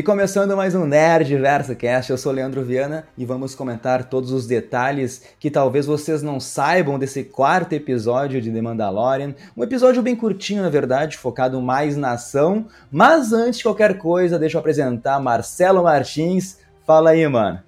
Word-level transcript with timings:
E 0.00 0.02
começando 0.02 0.56
mais 0.56 0.74
um 0.74 0.86
Nerd 0.86 1.36
Verso 1.36 1.76
Cast, 1.76 2.10
eu 2.10 2.16
sou 2.16 2.32
Leandro 2.32 2.64
Viana 2.64 3.04
e 3.18 3.26
vamos 3.26 3.54
comentar 3.54 4.08
todos 4.08 4.32
os 4.32 4.46
detalhes 4.46 5.22
que 5.38 5.50
talvez 5.50 5.84
vocês 5.84 6.22
não 6.22 6.40
saibam 6.40 6.98
desse 6.98 7.22
quarto 7.22 7.74
episódio 7.74 8.40
de 8.40 8.50
The 8.50 8.62
Mandalorian. 8.62 9.34
Um 9.54 9.62
episódio 9.62 10.02
bem 10.02 10.16
curtinho, 10.16 10.62
na 10.62 10.70
verdade, 10.70 11.18
focado 11.18 11.60
mais 11.60 11.98
na 11.98 12.12
ação. 12.12 12.64
Mas 12.90 13.34
antes 13.34 13.58
de 13.58 13.64
qualquer 13.64 13.98
coisa, 13.98 14.38
deixa 14.38 14.56
eu 14.56 14.60
apresentar 14.60 15.20
Marcelo 15.20 15.82
Martins. 15.82 16.56
Fala 16.86 17.10
aí, 17.10 17.28
mano. 17.28 17.60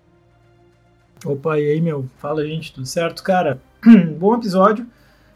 Opa, 1.27 1.59
e 1.59 1.71
aí, 1.71 1.83
meu? 1.83 2.07
Fala, 2.17 2.47
gente, 2.47 2.73
tudo 2.73 2.87
certo? 2.87 3.23
Cara, 3.23 3.61
bom 4.19 4.37
episódio. 4.37 4.87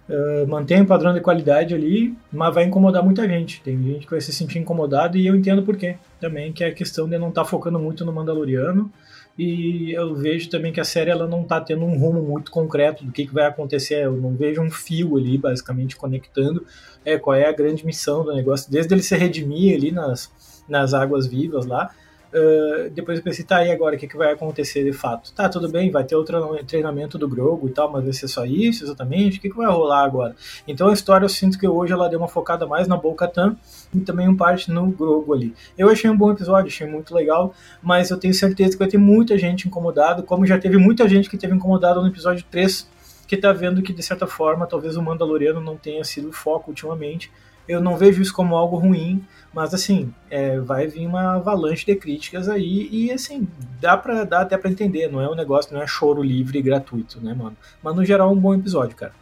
Uh, 0.09 0.47
mantém 0.47 0.83
o 0.83 0.87
padrão 0.87 1.13
de 1.13 1.21
qualidade 1.21 1.75
ali, 1.75 2.17
mas 2.33 2.55
vai 2.55 2.65
incomodar 2.65 3.03
muita 3.03 3.29
gente. 3.29 3.61
Tem 3.61 3.77
gente 3.83 4.07
que 4.07 4.11
vai 4.13 4.21
se 4.21 4.33
sentir 4.33 4.59
incomodado 4.59 5.19
e 5.19 5.27
eu 5.27 5.35
entendo 5.35 5.63
por 5.63 5.77
quê 5.77 5.97
também, 6.21 6.53
que 6.53 6.63
é 6.63 6.69
a 6.69 6.73
questão 6.73 7.09
de 7.09 7.19
não 7.19 7.29
estar 7.29 7.43
tá 7.43 7.49
focando 7.49 7.79
muito 7.79 8.05
no 8.05 8.13
Mandaloriano. 8.13 8.91
E 9.39 9.93
eu 9.93 10.15
vejo 10.15 10.49
também 10.49 10.73
que 10.73 10.81
a 10.81 10.85
série 10.85 11.11
ela 11.11 11.27
não 11.27 11.43
está 11.43 11.61
tendo 11.61 11.85
um 11.85 11.99
rumo 11.99 12.23
muito 12.23 12.51
concreto 12.51 13.05
do 13.05 13.13
que, 13.13 13.27
que 13.27 13.35
vai 13.35 13.45
acontecer. 13.45 14.05
Eu 14.05 14.17
não 14.17 14.35
vejo 14.35 14.63
um 14.63 14.71
fio 14.71 15.17
ali, 15.17 15.37
basicamente, 15.37 15.97
conectando 15.97 16.65
é, 17.05 17.19
qual 17.19 17.37
é 17.37 17.47
a 17.47 17.53
grande 17.53 17.85
missão 17.85 18.25
do 18.25 18.35
negócio, 18.35 18.71
desde 18.71 18.95
ele 18.95 19.03
se 19.03 19.15
redimir 19.15 19.77
ali 19.77 19.93
nas, 19.93 20.33
nas 20.69 20.95
águas 20.95 21.27
vivas 21.27 21.67
lá, 21.67 21.91
Uh, 22.33 22.91
depois 22.91 23.19
eu 23.19 23.25
pensei, 23.25 23.45
tá, 23.45 23.65
e 23.65 23.71
agora 23.71 23.95
o 23.95 23.99
que, 23.99 24.07
que 24.07 24.17
vai 24.17 24.33
acontecer 24.33 24.85
de 24.85 24.93
fato? 24.93 25.33
Tá, 25.33 25.49
tudo 25.49 25.69
bem, 25.69 25.91
vai 25.91 26.05
ter 26.05 26.17
outro 26.17 26.39
treinamento 26.67 27.17
do 27.17 27.29
Grogu 27.29 27.69
e 27.69 27.71
tal, 27.71 27.91
mas 27.91 28.05
vai 28.05 28.13
ser 28.13 28.29
só 28.29 28.45
isso 28.45 28.85
exatamente? 28.85 29.39
O 29.39 29.41
que, 29.41 29.49
que 29.49 29.57
vai 29.57 29.71
rolar 29.71 30.05
agora? 30.05 30.35
Então 30.67 30.89
a 30.89 30.93
história 30.93 31.25
eu 31.25 31.29
sinto 31.29 31.59
que 31.59 31.67
hoje 31.67 31.93
ela 31.93 32.09
deu 32.09 32.19
uma 32.19 32.29
focada 32.29 32.67
mais 32.67 32.89
na 32.89 32.97
Bo-Katan 32.97 33.57
e 33.95 34.01
também 34.01 34.29
um 34.29 34.37
parte 34.37 34.71
no 34.71 34.91
Grogu 34.91 35.33
ali. 35.33 35.55
Eu 35.79 35.89
achei 35.89 36.11
um 36.11 36.17
bom 36.17 36.31
episódio, 36.33 36.67
achei 36.69 36.87
muito 36.87 37.15
legal, 37.15 37.55
mas 37.83 38.11
eu 38.11 38.19
tenho 38.19 38.35
certeza 38.35 38.73
que 38.73 38.79
vai 38.79 38.89
ter 38.89 38.99
muita 38.99 39.39
gente 39.39 39.69
incomodada, 39.69 40.23
como 40.23 40.45
já 40.45 40.59
teve 40.59 40.77
muita 40.77 41.09
gente 41.09 41.31
que 41.31 41.39
teve 41.39 41.55
incomodado 41.55 42.03
no 42.03 42.09
episódio 42.09 42.45
3, 42.51 42.89
que 43.27 43.37
tá 43.37 43.53
vendo 43.53 43.83
que 43.83 43.93
de 43.93 44.03
certa 44.03 44.27
forma 44.27 44.67
talvez 44.67 44.97
o 44.97 45.03
Mandaloriano 45.03 45.61
não 45.61 45.77
tenha 45.77 46.03
sido 46.05 46.29
o 46.29 46.33
foco 46.33 46.71
ultimamente. 46.71 47.31
Eu 47.69 47.81
não 47.81 47.97
vejo 47.97 48.23
isso 48.23 48.33
como 48.33 48.57
algo 48.57 48.77
ruim, 48.77 49.25
mas 49.53 49.73
assim, 49.73 50.13
é, 50.31 50.59
vai 50.61 50.87
vir 50.87 51.07
uma 51.07 51.37
avalanche 51.37 51.87
de 51.87 51.97
críticas 51.97 52.49
aí 52.49 52.89
e 52.91 53.11
assim, 53.11 53.49
dá 53.81 53.97
para 53.97 54.25
dá 54.25 54.41
até 54.43 54.57
para 54.57 54.71
entender, 54.71 55.11
não 55.11 55.21
é 55.21 55.29
um 55.29 55.35
negócio, 55.35 55.75
não 55.75 55.83
é 55.83 55.87
choro 55.87 56.23
livre 56.23 56.59
e 56.59 56.63
gratuito, 56.63 57.21
né, 57.21 57.35
mano? 57.35 57.57
Mas 57.83 57.97
no 57.97 58.05
geral 58.05 58.29
é 58.29 58.33
um 58.33 58.39
bom 58.39 58.55
episódio, 58.55 58.95
cara. 58.97 59.13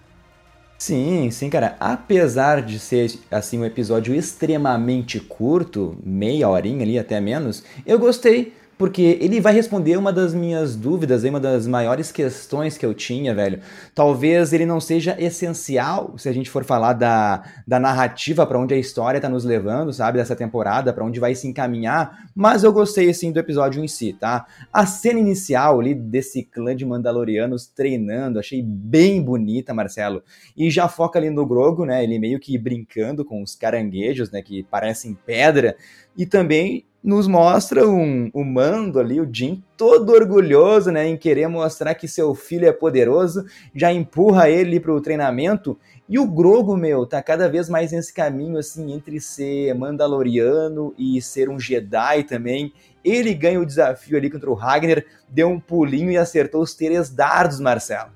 Sim, 0.76 1.30
sim, 1.30 1.48
cara. 1.48 1.76
Apesar 1.80 2.60
de 2.60 2.78
ser 2.78 3.10
assim 3.30 3.58
um 3.58 3.64
episódio 3.64 4.14
extremamente 4.14 5.20
curto, 5.20 5.96
meia 6.04 6.48
horinha 6.48 6.82
ali 6.82 6.98
até 6.98 7.20
menos, 7.20 7.64
eu 7.86 7.98
gostei 7.98 8.52
porque 8.76 9.18
ele 9.20 9.40
vai 9.40 9.52
responder 9.52 9.96
uma 9.96 10.12
das 10.12 10.34
minhas 10.34 10.74
dúvidas, 10.74 11.24
uma 11.24 11.38
das 11.38 11.66
maiores 11.66 12.10
questões 12.10 12.76
que 12.76 12.84
eu 12.84 12.92
tinha, 12.92 13.34
velho. 13.34 13.60
Talvez 13.94 14.52
ele 14.52 14.66
não 14.66 14.80
seja 14.80 15.16
essencial 15.18 16.14
se 16.18 16.28
a 16.28 16.32
gente 16.32 16.50
for 16.50 16.64
falar 16.64 16.92
da, 16.94 17.42
da 17.66 17.78
narrativa 17.78 18.46
para 18.46 18.58
onde 18.58 18.74
a 18.74 18.78
história 18.78 19.20
tá 19.20 19.28
nos 19.28 19.44
levando, 19.44 19.92
sabe, 19.92 20.18
dessa 20.18 20.34
temporada, 20.34 20.92
para 20.92 21.04
onde 21.04 21.20
vai 21.20 21.34
se 21.34 21.46
encaminhar, 21.46 22.30
mas 22.34 22.64
eu 22.64 22.72
gostei 22.72 23.08
assim 23.10 23.30
do 23.30 23.38
episódio 23.38 23.82
em 23.82 23.88
si, 23.88 24.12
tá? 24.12 24.46
A 24.72 24.86
cena 24.86 25.20
inicial 25.20 25.80
ali 25.80 25.94
desse 25.94 26.42
clã 26.42 26.74
de 26.74 26.84
Mandalorianos 26.84 27.66
treinando, 27.66 28.38
achei 28.38 28.62
bem 28.62 29.22
bonita, 29.22 29.72
Marcelo. 29.72 30.22
E 30.56 30.70
já 30.70 30.88
foca 30.88 31.18
ali 31.18 31.30
no 31.30 31.46
Grogo, 31.46 31.84
né? 31.84 32.02
Ele 32.02 32.18
meio 32.18 32.40
que 32.40 32.58
brincando 32.58 33.24
com 33.24 33.42
os 33.42 33.54
caranguejos, 33.54 34.30
né, 34.30 34.42
que 34.42 34.62
parecem 34.64 35.16
pedra, 35.24 35.76
e 36.16 36.26
também 36.26 36.84
nos 37.04 37.28
mostra 37.28 37.86
um, 37.86 38.30
um 38.34 38.42
mando 38.42 38.98
ali, 38.98 39.20
o 39.20 39.28
Jim, 39.30 39.62
todo 39.76 40.10
orgulhoso, 40.10 40.90
né, 40.90 41.06
em 41.06 41.18
querer 41.18 41.46
mostrar 41.48 41.94
que 41.94 42.08
seu 42.08 42.34
filho 42.34 42.66
é 42.66 42.72
poderoso, 42.72 43.44
já 43.74 43.92
empurra 43.92 44.48
ele 44.48 44.80
para 44.80 44.90
o 44.90 45.02
treinamento. 45.02 45.78
E 46.08 46.18
o 46.18 46.26
Grogo, 46.26 46.74
meu, 46.78 47.04
tá 47.04 47.22
cada 47.22 47.46
vez 47.46 47.68
mais 47.68 47.92
nesse 47.92 48.10
caminho, 48.12 48.56
assim, 48.56 48.90
entre 48.90 49.20
ser 49.20 49.74
mandaloriano 49.74 50.94
e 50.96 51.20
ser 51.20 51.50
um 51.50 51.60
Jedi 51.60 52.22
também. 52.22 52.72
Ele 53.04 53.34
ganha 53.34 53.60
o 53.60 53.66
desafio 53.66 54.16
ali 54.16 54.30
contra 54.30 54.50
o 54.50 54.54
Ragnar, 54.54 55.04
deu 55.28 55.50
um 55.50 55.60
pulinho 55.60 56.10
e 56.10 56.16
acertou 56.16 56.62
os 56.62 56.74
três 56.74 57.10
dardos, 57.10 57.60
Marcelo. 57.60 58.12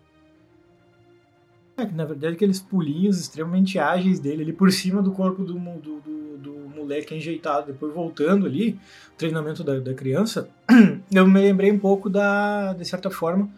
É, 1.78 1.87
na 1.87 2.05
verdade, 2.05 2.34
aqueles 2.34 2.61
pulinhos 2.61 3.21
extremamente 3.21 3.78
ágeis 3.78 4.19
dele 4.19 4.43
ali 4.43 4.53
por 4.53 4.72
cima 4.72 5.00
do 5.00 5.12
corpo 5.12 5.44
do, 5.44 5.55
do, 5.55 6.00
do 6.39 6.53
moleque 6.75 7.15
enjeitado, 7.15 7.69
depois 7.69 7.94
voltando 7.94 8.47
ali, 8.47 8.77
treinamento 9.16 9.62
da, 9.62 9.78
da 9.78 9.94
criança, 9.94 10.49
eu 11.15 11.25
me 11.25 11.41
lembrei 11.41 11.71
um 11.71 11.78
pouco 11.78 12.11
da, 12.11 12.72
de 12.72 12.84
certa 12.84 13.11
forma, 13.11 13.49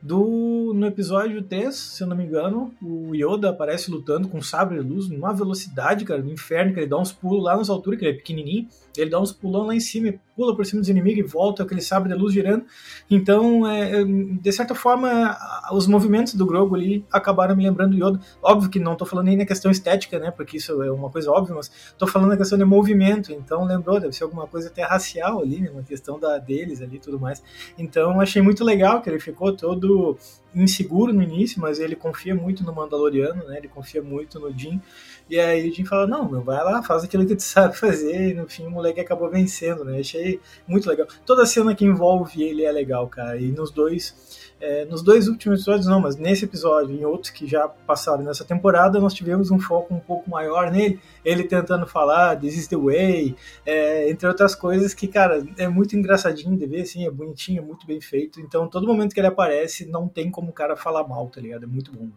do 0.00 0.72
no 0.74 0.86
episódio 0.86 1.42
3, 1.42 1.74
se 1.74 2.02
eu 2.02 2.06
não 2.06 2.14
me 2.14 2.24
engano, 2.24 2.72
o 2.80 3.14
Yoda 3.14 3.48
aparece 3.48 3.90
lutando 3.90 4.28
com 4.28 4.38
um 4.38 4.42
sabre 4.42 4.78
de 4.78 4.86
luz 4.86 5.08
numa 5.08 5.32
velocidade, 5.32 6.04
cara, 6.04 6.20
do 6.20 6.30
inferno, 6.30 6.74
que 6.74 6.78
ele 6.78 6.86
dá 6.86 6.98
uns 6.98 7.10
pulos 7.10 7.42
lá 7.42 7.56
nas 7.56 7.70
alturas, 7.70 7.98
que 7.98 8.04
ele 8.04 8.12
é 8.12 8.16
pequenininho, 8.18 8.68
ele 8.96 9.10
dá 9.10 9.18
uns 9.18 9.32
pulão 9.32 9.66
lá 9.66 9.74
em 9.74 9.80
cima, 9.80 10.14
pula 10.34 10.54
por 10.54 10.64
cima 10.66 10.80
dos 10.80 10.88
inimigos 10.88 11.18
e 11.18 11.22
volta 11.22 11.62
aquele 11.62 11.80
sabre 11.80 12.12
de 12.12 12.18
luz 12.18 12.32
girando. 12.32 12.64
Então, 13.10 13.66
é, 13.66 14.00
é 14.00 14.04
de 14.04 14.52
certa 14.52 14.74
forma, 14.74 15.36
os 15.72 15.86
movimentos 15.86 16.34
do 16.34 16.46
Grogu 16.46 16.74
ali 16.74 17.04
acabaram 17.12 17.56
me 17.56 17.64
lembrando 17.64 17.96
do 17.96 18.06
Yoda. 18.06 18.20
Óbvio 18.42 18.70
que 18.70 18.78
não 18.78 18.92
estou 18.92 19.06
falando 19.06 19.26
nem 19.26 19.36
na 19.36 19.46
questão 19.46 19.70
estética, 19.70 20.18
né, 20.18 20.30
porque 20.30 20.56
isso 20.56 20.82
é 20.82 20.90
uma 20.90 21.10
coisa 21.10 21.30
óbvia, 21.30 21.54
mas 21.54 21.70
estou 21.86 22.08
falando 22.08 22.30
na 22.30 22.36
questão 22.36 22.58
de 22.58 22.64
movimento. 22.64 23.32
Então, 23.32 23.64
lembrou, 23.64 24.00
deve 24.00 24.12
ser 24.12 24.24
alguma 24.24 24.46
coisa 24.46 24.68
até 24.68 24.82
racial 24.82 25.40
ali, 25.40 25.60
né, 25.60 25.70
uma 25.70 25.82
questão 25.82 26.18
da 26.18 26.38
deles 26.38 26.82
ali 26.82 26.96
e 26.96 27.00
tudo 27.00 27.18
mais. 27.18 27.42
Então, 27.78 28.20
achei 28.20 28.42
muito 28.42 28.64
legal 28.64 29.00
que 29.00 29.08
ele 29.08 29.20
ficou 29.20 29.52
todo 29.56 30.16
inseguro 30.54 31.12
no 31.12 31.22
início, 31.22 31.60
mas 31.60 31.80
ele 31.80 31.96
confia 31.96 32.34
muito 32.34 32.64
no 32.64 32.72
Mandaloriano, 32.72 33.44
né? 33.44 33.58
Ele 33.58 33.68
confia 33.68 34.02
muito 34.02 34.38
no 34.38 34.56
Jin. 34.56 34.80
E 35.28 35.40
aí 35.40 35.68
o 35.68 35.74
Jim 35.74 35.84
fala, 35.86 36.06
não, 36.06 36.30
meu, 36.30 36.42
vai 36.42 36.62
lá, 36.62 36.82
faz 36.82 37.02
aquilo 37.02 37.26
que 37.26 37.34
tu 37.34 37.42
sabe 37.42 37.76
fazer. 37.76 38.30
E 38.30 38.34
no 38.34 38.48
fim 38.48 38.66
o 38.66 38.70
moleque 38.70 39.00
acabou 39.00 39.30
vencendo, 39.30 39.84
né? 39.84 39.98
Achei 39.98 40.40
muito 40.66 40.88
legal. 40.88 41.06
Toda 41.24 41.46
cena 41.46 41.74
que 41.74 41.84
envolve 41.84 42.42
ele 42.42 42.64
é 42.64 42.70
legal, 42.70 43.08
cara. 43.08 43.38
E 43.38 43.50
nos 43.50 43.70
dois. 43.70 44.44
É, 44.60 44.84
nos 44.84 45.02
dois 45.02 45.28
últimos 45.28 45.60
episódios 45.60 45.86
não, 45.86 46.00
mas 46.00 46.16
nesse 46.16 46.44
episódio 46.44 46.94
e 46.94 47.00
em 47.00 47.04
outros 47.04 47.30
que 47.30 47.46
já 47.46 47.68
passaram 47.68 48.22
nessa 48.22 48.44
temporada, 48.44 49.00
nós 49.00 49.12
tivemos 49.12 49.50
um 49.50 49.58
foco 49.58 49.92
um 49.92 49.98
pouco 49.98 50.30
maior 50.30 50.70
nele, 50.70 51.00
ele 51.24 51.44
tentando 51.44 51.86
falar 51.86 52.38
This 52.38 52.56
is 52.56 52.68
the 52.68 52.76
way, 52.76 53.36
é, 53.66 54.08
entre 54.08 54.26
outras 54.26 54.54
coisas 54.54 54.94
que, 54.94 55.08
cara, 55.08 55.44
é 55.58 55.68
muito 55.68 55.96
engraçadinho 55.96 56.56
de 56.56 56.66
ver, 56.66 56.82
assim, 56.82 57.04
é 57.04 57.10
bonitinho, 57.10 57.58
é 57.62 57.64
muito 57.64 57.84
bem 57.86 58.00
feito, 58.00 58.40
então 58.40 58.68
todo 58.68 58.86
momento 58.86 59.12
que 59.12 59.20
ele 59.20 59.26
aparece, 59.26 59.86
não 59.86 60.08
tem 60.08 60.30
como 60.30 60.48
o 60.48 60.52
cara 60.52 60.76
falar 60.76 61.06
mal, 61.06 61.28
tá 61.28 61.40
ligado? 61.40 61.64
É 61.64 61.66
muito 61.66 61.92
bom. 61.92 62.08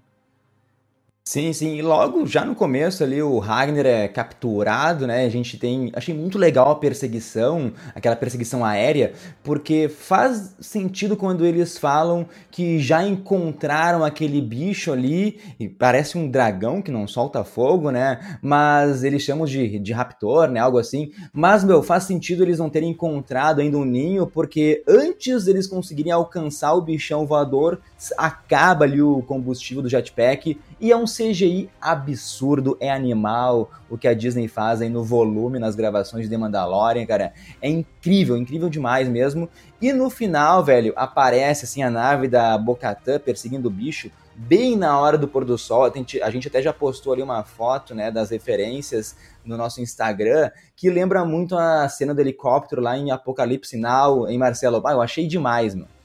Sim, 1.27 1.51
sim. 1.51 1.75
E 1.75 1.81
logo, 1.81 2.25
já 2.25 2.45
no 2.45 2.55
começo 2.55 3.03
ali, 3.03 3.21
o 3.21 3.38
Ragnar 3.38 3.85
é 3.85 4.07
capturado, 4.07 5.05
né? 5.05 5.25
A 5.25 5.29
gente 5.29 5.57
tem. 5.57 5.91
Achei 5.93 6.15
muito 6.15 6.38
legal 6.38 6.71
a 6.71 6.75
perseguição, 6.75 7.73
aquela 7.93 8.15
perseguição 8.15 8.63
aérea, 8.63 9.11
porque 9.43 9.89
faz 9.89 10.55
sentido 10.61 11.17
quando 11.17 11.45
eles 11.45 11.77
falam 11.77 12.25
que 12.49 12.79
já 12.79 13.05
encontraram 13.05 14.05
aquele 14.05 14.39
bicho 14.39 14.89
ali, 14.89 15.37
e 15.59 15.67
parece 15.67 16.17
um 16.17 16.31
dragão 16.31 16.81
que 16.81 16.91
não 16.91 17.05
solta 17.05 17.43
fogo, 17.43 17.91
né? 17.91 18.39
Mas 18.41 19.03
eles 19.03 19.21
chamam 19.21 19.45
de, 19.45 19.79
de 19.79 19.91
raptor, 19.91 20.49
né? 20.49 20.61
Algo 20.61 20.79
assim. 20.79 21.11
Mas, 21.33 21.61
meu, 21.61 21.83
faz 21.83 22.05
sentido 22.05 22.41
eles 22.41 22.57
não 22.57 22.69
terem 22.69 22.91
encontrado 22.91 23.59
ainda 23.59 23.77
um 23.77 23.83
ninho, 23.83 24.27
porque 24.27 24.81
antes 24.87 25.43
deles 25.43 25.67
conseguirem 25.67 26.13
alcançar 26.13 26.73
o 26.73 26.81
bichão 26.81 27.27
voador, 27.27 27.81
acaba 28.17 28.85
ali 28.85 29.01
o 29.01 29.21
combustível 29.23 29.83
do 29.83 29.89
jetpack 29.89 30.57
e 30.79 30.91
é 30.91 30.95
um 30.95 31.07
CGI 31.17 31.69
absurdo, 31.81 32.78
é 32.79 32.91
animal 32.91 33.72
o 33.90 33.97
que 33.97 34.08
a 34.08 34.14
Disney 34.14 34.47
faz 34.47 34.81
aí 34.81 34.90
no 34.90 35.03
volume, 35.03 35.58
nas 35.58 35.75
gravações 35.75 36.25
de 36.25 36.29
The 36.29 36.37
Mandalorian, 36.37 37.05
cara. 37.05 37.34
É 37.61 37.67
incrível, 37.67 38.37
incrível 38.37 38.69
demais 38.69 39.09
mesmo. 39.09 39.49
E 39.81 39.91
no 39.91 40.09
final, 40.09 40.64
velho, 40.64 40.93
aparece 40.96 41.66
assim 41.66 41.81
a 41.81 41.90
nave 41.90 42.28
da 42.28 42.58
Bocatã 42.58 43.19
perseguindo 43.19 43.67
o 43.67 43.72
bicho, 43.72 44.11
bem 44.35 44.78
na 44.78 44.99
hora 44.99 45.17
do 45.17 45.28
pôr 45.28 45.43
do 45.43 45.58
sol. 45.58 45.85
A 45.85 45.90
gente, 45.90 46.22
a 46.22 46.29
gente 46.29 46.47
até 46.47 46.61
já 46.61 46.72
postou 46.72 47.14
ali 47.14 47.23
uma 47.23 47.43
foto, 47.43 47.96
né, 47.96 48.11
das 48.11 48.29
referências 48.29 49.16
no 49.43 49.58
nosso 49.58 49.81
Instagram, 49.81 50.52
que 50.75 50.90
lembra 50.90 51.25
muito 51.25 51.58
a 51.58 51.90
cena 51.90 52.14
do 52.14 52.22
helicóptero 52.22 52.81
lá 52.81 52.97
em 52.97 53.09
Apocalipse 53.09 53.78
Now, 53.78 54.28
em 54.29 54.37
Marcelo. 54.37 54.81
Ah, 54.85 54.91
eu 54.91 55.02
achei 55.02 55.25
demais, 55.28 55.73
mano. 55.73 55.97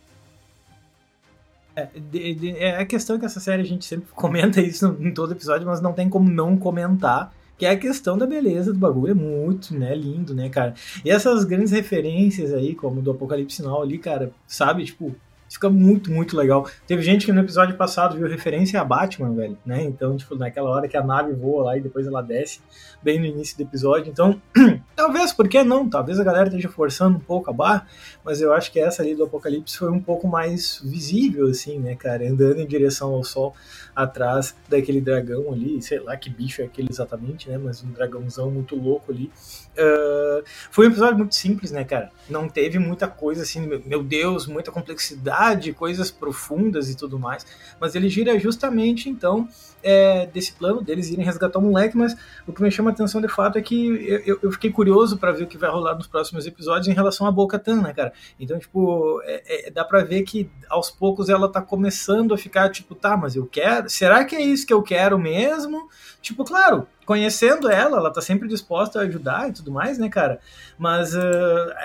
É, 1.74 1.88
de, 1.94 2.34
de, 2.34 2.50
é 2.58 2.78
a 2.78 2.86
questão 2.86 3.18
que 3.18 3.24
essa 3.24 3.40
série 3.40 3.62
a 3.62 3.66
gente 3.66 3.84
sempre 3.84 4.08
comenta 4.14 4.60
isso 4.60 4.96
em 5.00 5.12
todo 5.12 5.32
episódio, 5.32 5.66
mas 5.66 5.80
não 5.80 5.92
tem 5.92 6.08
como 6.08 6.28
não 6.28 6.56
comentar. 6.56 7.32
Que 7.58 7.66
é 7.66 7.70
a 7.70 7.78
questão 7.78 8.18
da 8.18 8.26
beleza 8.26 8.72
do 8.72 8.78
bagulho, 8.78 9.12
é 9.12 9.14
muito, 9.14 9.72
né, 9.72 9.94
lindo, 9.94 10.34
né, 10.34 10.48
cara? 10.48 10.74
E 11.04 11.10
essas 11.10 11.44
grandes 11.44 11.70
referências 11.70 12.52
aí, 12.52 12.74
como 12.74 13.00
do 13.00 13.12
Apocalipse 13.12 13.62
Now 13.62 13.82
ali, 13.82 13.98
cara, 13.98 14.32
sabe, 14.48 14.84
tipo, 14.84 15.14
fica 15.52 15.68
muito, 15.68 16.10
muito 16.10 16.34
legal. 16.34 16.66
Teve 16.86 17.02
gente 17.02 17.26
que 17.26 17.32
no 17.32 17.40
episódio 17.40 17.76
passado 17.76 18.16
viu 18.16 18.26
referência 18.26 18.80
a 18.80 18.84
Batman, 18.84 19.34
velho, 19.34 19.58
né? 19.66 19.82
Então, 19.82 20.16
tipo, 20.16 20.34
naquela 20.34 20.70
hora 20.70 20.88
que 20.88 20.96
a 20.96 21.04
nave 21.04 21.34
voa 21.34 21.64
lá 21.64 21.76
e 21.76 21.80
depois 21.80 22.06
ela 22.06 22.22
desce, 22.22 22.60
bem 23.02 23.20
no 23.20 23.26
início 23.26 23.56
do 23.56 23.62
episódio. 23.62 24.10
Então, 24.10 24.40
talvez, 24.96 25.32
por 25.32 25.48
que 25.48 25.62
não? 25.62 25.88
Talvez 25.88 26.18
a 26.18 26.24
galera 26.24 26.48
esteja 26.48 26.70
forçando 26.70 27.18
um 27.18 27.20
pouco 27.20 27.50
a 27.50 27.52
barra, 27.52 27.86
mas 28.24 28.40
eu 28.40 28.52
acho 28.52 28.72
que 28.72 28.80
essa 28.80 29.02
ali 29.02 29.14
do 29.14 29.24
Apocalipse 29.24 29.76
foi 29.76 29.90
um 29.90 30.00
pouco 30.00 30.26
mais 30.26 30.80
visível, 30.82 31.48
assim, 31.48 31.78
né, 31.78 31.94
cara? 31.94 32.26
Andando 32.26 32.60
em 32.60 32.66
direção 32.66 33.12
ao 33.12 33.22
sol, 33.22 33.54
atrás 33.94 34.56
daquele 34.68 35.00
dragão 35.00 35.52
ali, 35.52 35.80
sei 35.82 36.00
lá 36.00 36.16
que 36.16 36.30
bicho 36.30 36.62
é 36.62 36.64
aquele 36.64 36.88
exatamente, 36.90 37.48
né? 37.48 37.58
Mas 37.58 37.82
um 37.82 37.92
dragãozão 37.92 38.50
muito 38.50 38.74
louco 38.74 39.12
ali. 39.12 39.30
Uh, 39.72 40.42
foi 40.70 40.86
um 40.86 40.90
episódio 40.90 41.18
muito 41.18 41.34
simples, 41.34 41.70
né, 41.70 41.84
cara? 41.84 42.10
Não 42.28 42.48
teve 42.48 42.78
muita 42.78 43.06
coisa 43.06 43.42
assim, 43.42 43.66
meu 43.84 44.02
Deus, 44.02 44.46
muita 44.46 44.70
complexidade, 44.70 45.41
coisas 45.72 46.10
profundas 46.10 46.90
e 46.90 46.96
tudo 46.96 47.18
mais. 47.18 47.46
Mas 47.80 47.94
ele 47.94 48.08
gira 48.08 48.38
justamente, 48.38 49.08
então, 49.08 49.48
é, 49.82 50.26
desse 50.26 50.52
plano 50.52 50.80
deles 50.80 51.10
irem 51.10 51.24
resgatar 51.24 51.58
o 51.58 51.62
moleque. 51.62 51.96
Mas 51.96 52.16
o 52.46 52.52
que 52.52 52.62
me 52.62 52.70
chama 52.70 52.90
a 52.90 52.92
atenção 52.92 53.20
de 53.20 53.28
fato 53.28 53.58
é 53.58 53.62
que 53.62 53.86
eu, 54.26 54.38
eu 54.42 54.52
fiquei 54.52 54.70
curioso 54.70 55.18
para 55.18 55.32
ver 55.32 55.44
o 55.44 55.46
que 55.46 55.58
vai 55.58 55.70
rolar 55.70 55.94
nos 55.94 56.06
próximos 56.06 56.46
episódios 56.46 56.88
em 56.88 56.92
relação 56.92 57.26
a 57.26 57.32
Boca 57.32 57.58
Tan, 57.58 57.82
né, 57.82 57.92
cara? 57.92 58.12
Então, 58.38 58.58
tipo, 58.58 59.20
é, 59.24 59.68
é, 59.68 59.70
dá 59.70 59.84
pra 59.84 60.02
ver 60.02 60.22
que 60.22 60.50
aos 60.68 60.90
poucos 60.90 61.28
ela 61.28 61.50
tá 61.50 61.60
começando 61.60 62.32
a 62.32 62.38
ficar, 62.38 62.70
tipo, 62.70 62.94
tá, 62.94 63.16
mas 63.16 63.36
eu 63.36 63.46
quero. 63.46 63.88
Será 63.88 64.24
que 64.24 64.36
é 64.36 64.40
isso 64.40 64.66
que 64.66 64.72
eu 64.72 64.82
quero 64.82 65.18
mesmo? 65.18 65.88
Tipo, 66.20 66.44
claro, 66.44 66.86
conhecendo 67.04 67.68
ela, 67.68 67.98
ela 67.98 68.12
tá 68.12 68.20
sempre 68.20 68.48
disposta 68.48 69.00
a 69.00 69.02
ajudar 69.02 69.48
e 69.48 69.52
tudo 69.52 69.72
mais, 69.72 69.98
né, 69.98 70.08
cara? 70.08 70.40
Mas 70.78 71.14
uh, 71.14 71.20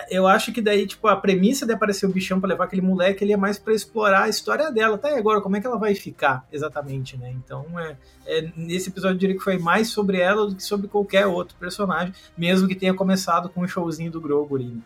eu 0.10 0.28
acho 0.28 0.52
que 0.52 0.62
daí, 0.62 0.86
tipo, 0.86 1.08
a 1.08 1.16
premissa 1.16 1.66
de 1.66 1.74
aparecer 1.74 2.06
o 2.06 2.10
bichão 2.10 2.40
para 2.40 2.50
levar 2.50 2.66
aquele 2.66 2.82
moleque, 2.82 3.24
ele 3.24 3.34
é 3.34 3.38
mais 3.38 3.58
para 3.58 3.74
explorar 3.74 4.24
a 4.24 4.30
história 4.30 4.72
dela. 4.72 4.98
Tá, 4.98 5.12
e 5.12 5.16
agora, 5.16 5.42
como 5.42 5.56
é 5.56 5.62
que 5.62 5.68
ela 5.68 5.78
vai 5.78 5.96
ficar 5.96 6.46
exatamente, 6.52 7.18
né? 7.18 7.34
Então, 7.36 7.66
é, 7.80 7.96
é, 8.26 8.50
nesse 8.56 8.90
episódio 8.90 9.16
eu 9.16 9.20
diria 9.20 9.38
que 9.38 9.44
foi 9.44 9.58
mais 9.58 9.90
sobre 9.90 10.20
ela 10.20 10.48
do 10.48 10.56
que 10.56 10.64
sobre 10.64 10.88
qualquer 10.88 11.26
outro 11.26 11.56
personagem, 11.60 12.14
mesmo 12.38 12.68
que 12.68 12.76
tenha 12.76 12.94
começado 12.94 13.50
com 13.50 13.62
o 13.62 13.64
um 13.64 13.68
showzinho 13.68 14.12
do 14.12 14.22
Grogu 14.22 14.56
ali, 14.56 14.68
né? 14.68 14.82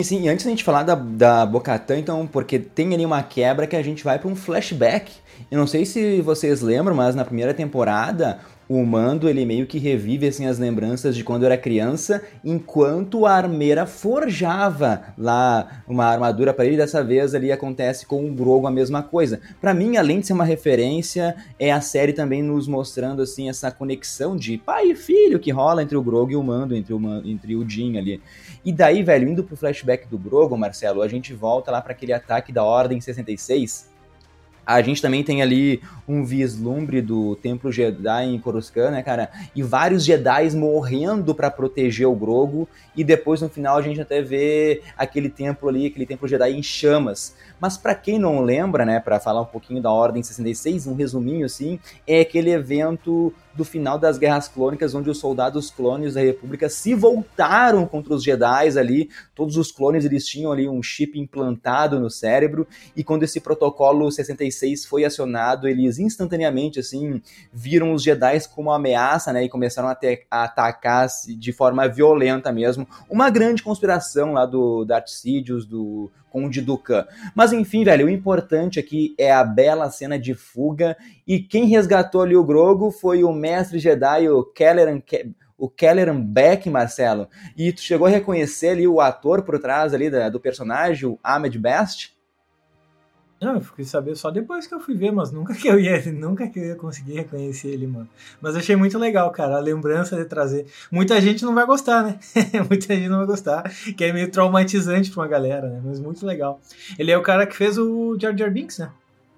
Sim, 0.00 0.28
antes 0.28 0.44
da 0.44 0.50
gente 0.50 0.64
falar 0.64 0.82
da, 0.82 0.96
da 0.96 1.46
Bocatã, 1.46 1.96
então, 1.96 2.26
porque 2.26 2.58
tem 2.58 2.92
ali 2.92 3.06
uma 3.06 3.22
quebra 3.22 3.64
que 3.64 3.76
a 3.76 3.82
gente 3.82 4.02
vai 4.02 4.18
para 4.18 4.28
um 4.28 4.34
flashback. 4.34 5.12
Eu 5.50 5.56
não 5.56 5.68
sei 5.68 5.86
se 5.86 6.20
vocês 6.20 6.60
lembram, 6.60 6.96
mas 6.96 7.14
na 7.14 7.24
primeira 7.24 7.54
temporada 7.54 8.40
o 8.68 8.84
Mando 8.84 9.28
ele 9.28 9.44
meio 9.44 9.66
que 9.66 9.78
revive 9.78 10.26
assim 10.26 10.46
as 10.46 10.58
lembranças 10.58 11.14
de 11.14 11.22
quando 11.22 11.44
era 11.44 11.56
criança, 11.56 12.22
enquanto 12.44 13.26
a 13.26 13.32
armeira 13.32 13.86
forjava 13.86 15.14
lá 15.18 15.82
uma 15.86 16.06
armadura 16.06 16.52
para 16.54 16.64
ele. 16.64 16.76
Dessa 16.76 17.02
vez 17.02 17.34
ali 17.34 17.52
acontece 17.52 18.06
com 18.06 18.24
o 18.24 18.32
Grogu 18.32 18.66
a 18.66 18.70
mesma 18.70 19.02
coisa. 19.02 19.40
Para 19.60 19.74
mim, 19.74 19.96
além 19.96 20.20
de 20.20 20.26
ser 20.26 20.32
uma 20.32 20.44
referência, 20.44 21.36
é 21.58 21.70
a 21.70 21.80
série 21.80 22.12
também 22.12 22.42
nos 22.42 22.66
mostrando 22.66 23.22
assim 23.22 23.48
essa 23.48 23.70
conexão 23.70 24.36
de 24.36 24.58
pai 24.58 24.90
e 24.90 24.94
filho 24.94 25.38
que 25.38 25.50
rola 25.50 25.82
entre 25.82 25.96
o 25.96 26.02
Grogu 26.02 26.32
e 26.32 26.36
o 26.36 26.42
Mando, 26.42 26.74
entre 26.74 26.92
o, 26.92 27.00
entre 27.24 27.56
o 27.56 27.68
Jin 27.68 27.98
ali. 27.98 28.20
E 28.64 28.72
daí, 28.72 29.02
velho, 29.02 29.28
indo 29.28 29.44
pro 29.44 29.56
flashback 29.56 30.08
do 30.08 30.18
Grogu, 30.18 30.56
Marcelo, 30.56 31.02
a 31.02 31.08
gente 31.08 31.34
volta 31.34 31.70
lá 31.70 31.80
para 31.80 31.92
aquele 31.92 32.12
ataque 32.12 32.52
da 32.52 32.64
Ordem 32.64 33.00
66 33.00 33.93
a 34.66 34.80
gente 34.80 35.02
também 35.02 35.22
tem 35.22 35.42
ali 35.42 35.82
um 36.06 36.24
vislumbre 36.24 37.00
do 37.00 37.36
Templo 37.36 37.72
Jedi 37.72 38.24
em 38.24 38.38
Coruscant, 38.38 38.90
né, 38.90 39.02
cara? 39.02 39.30
E 39.54 39.62
vários 39.62 40.04
Jedi 40.04 40.50
morrendo 40.54 41.34
para 41.34 41.50
proteger 41.50 42.06
o 42.06 42.14
Grogu. 42.14 42.68
E 42.96 43.02
depois, 43.02 43.40
no 43.40 43.48
final, 43.48 43.76
a 43.76 43.82
gente 43.82 44.00
até 44.00 44.22
vê 44.22 44.82
aquele 44.96 45.28
templo 45.28 45.68
ali, 45.68 45.86
aquele 45.86 46.06
Templo 46.06 46.28
Jedi 46.28 46.52
em 46.52 46.62
chamas. 46.62 47.34
Mas 47.60 47.76
para 47.76 47.94
quem 47.94 48.18
não 48.18 48.42
lembra, 48.42 48.84
né, 48.84 49.00
para 49.00 49.18
falar 49.18 49.40
um 49.40 49.46
pouquinho 49.46 49.80
da 49.80 49.90
Ordem 49.90 50.22
66, 50.22 50.86
um 50.86 50.94
resuminho 50.94 51.46
assim, 51.46 51.78
é 52.06 52.20
aquele 52.20 52.50
evento 52.50 53.32
do 53.54 53.64
final 53.64 53.98
das 53.98 54.18
Guerras 54.18 54.48
Clônicas, 54.48 54.94
onde 54.94 55.08
os 55.08 55.18
soldados 55.18 55.70
clones 55.70 56.14
da 56.14 56.20
República 56.20 56.68
se 56.68 56.92
voltaram 56.94 57.86
contra 57.86 58.12
os 58.12 58.22
Jedi 58.24 58.78
ali. 58.78 59.08
Todos 59.34 59.56
os 59.56 59.70
clones 59.70 60.04
eles 60.04 60.26
tinham 60.26 60.50
ali 60.50 60.68
um 60.68 60.82
chip 60.82 61.18
implantado 61.18 62.00
no 62.00 62.10
cérebro 62.10 62.66
e 62.96 63.04
quando 63.04 63.22
esse 63.22 63.40
protocolo 63.40 64.10
66 64.10 64.53
foi 64.86 65.04
acionado, 65.04 65.68
eles 65.68 65.98
instantaneamente 65.98 66.78
assim 66.80 67.20
viram 67.52 67.92
os 67.92 68.02
Jedi 68.02 68.38
como 68.54 68.70
uma 68.70 68.76
ameaça, 68.76 69.32
né, 69.32 69.44
e 69.44 69.48
começaram 69.48 69.88
a, 69.88 69.94
ter, 69.94 70.26
a 70.30 70.44
atacar 70.44 71.08
de 71.36 71.52
forma 71.52 71.88
violenta 71.88 72.52
mesmo. 72.52 72.86
Uma 73.08 73.30
grande 73.30 73.62
conspiração 73.62 74.32
lá 74.32 74.46
do 74.46 74.84
Darth 74.84 75.08
Sidious, 75.08 75.66
do 75.66 76.10
Conde 76.30 76.60
Dukan. 76.60 77.06
Mas 77.34 77.52
enfim, 77.52 77.84
velho, 77.84 78.06
o 78.06 78.10
importante 78.10 78.80
aqui 78.80 79.14
é 79.16 79.32
a 79.32 79.44
bela 79.44 79.90
cena 79.90 80.18
de 80.18 80.34
fuga 80.34 80.96
e 81.26 81.38
quem 81.38 81.66
resgatou 81.66 82.22
ali 82.22 82.36
o 82.36 82.44
Grogo 82.44 82.90
foi 82.90 83.22
o 83.22 83.32
mestre 83.32 83.78
Jedi, 83.78 84.28
o 84.28 84.42
Kelleran, 84.42 85.00
o 85.56 85.68
Kelleran 85.68 86.20
Beck, 86.20 86.68
Marcelo. 86.68 87.28
E 87.56 87.72
tu 87.72 87.80
chegou 87.80 88.06
a 88.06 88.10
reconhecer 88.10 88.70
ali 88.70 88.88
o 88.88 89.00
ator 89.00 89.42
por 89.42 89.58
trás 89.58 89.94
ali 89.94 90.10
do 90.30 90.40
personagem, 90.40 91.08
o 91.08 91.18
Ahmed 91.22 91.58
Best? 91.58 92.13
Não, 93.40 93.54
eu 93.54 93.60
fui 93.60 93.84
saber 93.84 94.16
só 94.16 94.30
depois 94.30 94.66
que 94.66 94.74
eu 94.74 94.80
fui 94.80 94.94
ver, 94.94 95.10
mas 95.10 95.30
nunca 95.30 95.54
que 95.54 95.68
eu 95.68 95.78
ia, 95.78 96.00
nunca 96.12 96.48
que 96.48 96.58
eu 96.58 96.64
ia 96.64 96.76
conseguir 96.76 97.14
reconhecer 97.14 97.68
ele, 97.68 97.86
mano. 97.86 98.08
Mas 98.40 98.56
achei 98.56 98.76
muito 98.76 98.98
legal, 98.98 99.30
cara, 99.30 99.56
a 99.56 99.60
lembrança 99.60 100.16
de 100.16 100.24
trazer. 100.24 100.66
Muita 100.90 101.20
gente 101.20 101.44
não 101.44 101.54
vai 101.54 101.66
gostar, 101.66 102.02
né? 102.02 102.18
Muita 102.68 102.94
gente 102.94 103.08
não 103.08 103.18
vai 103.18 103.26
gostar, 103.26 103.62
que 103.96 104.04
é 104.04 104.12
meio 104.12 104.30
traumatizante 104.30 105.10
pra 105.10 105.22
uma 105.22 105.28
galera, 105.28 105.68
né? 105.68 105.80
Mas 105.84 106.00
muito 106.00 106.24
legal. 106.24 106.60
Ele 106.98 107.10
é 107.10 107.18
o 107.18 107.22
cara 107.22 107.46
que 107.46 107.56
fez 107.56 107.76
o 107.76 108.16
Jar 108.18 108.36
Jar 108.36 108.50
Binks, 108.50 108.78
né? 108.78 108.90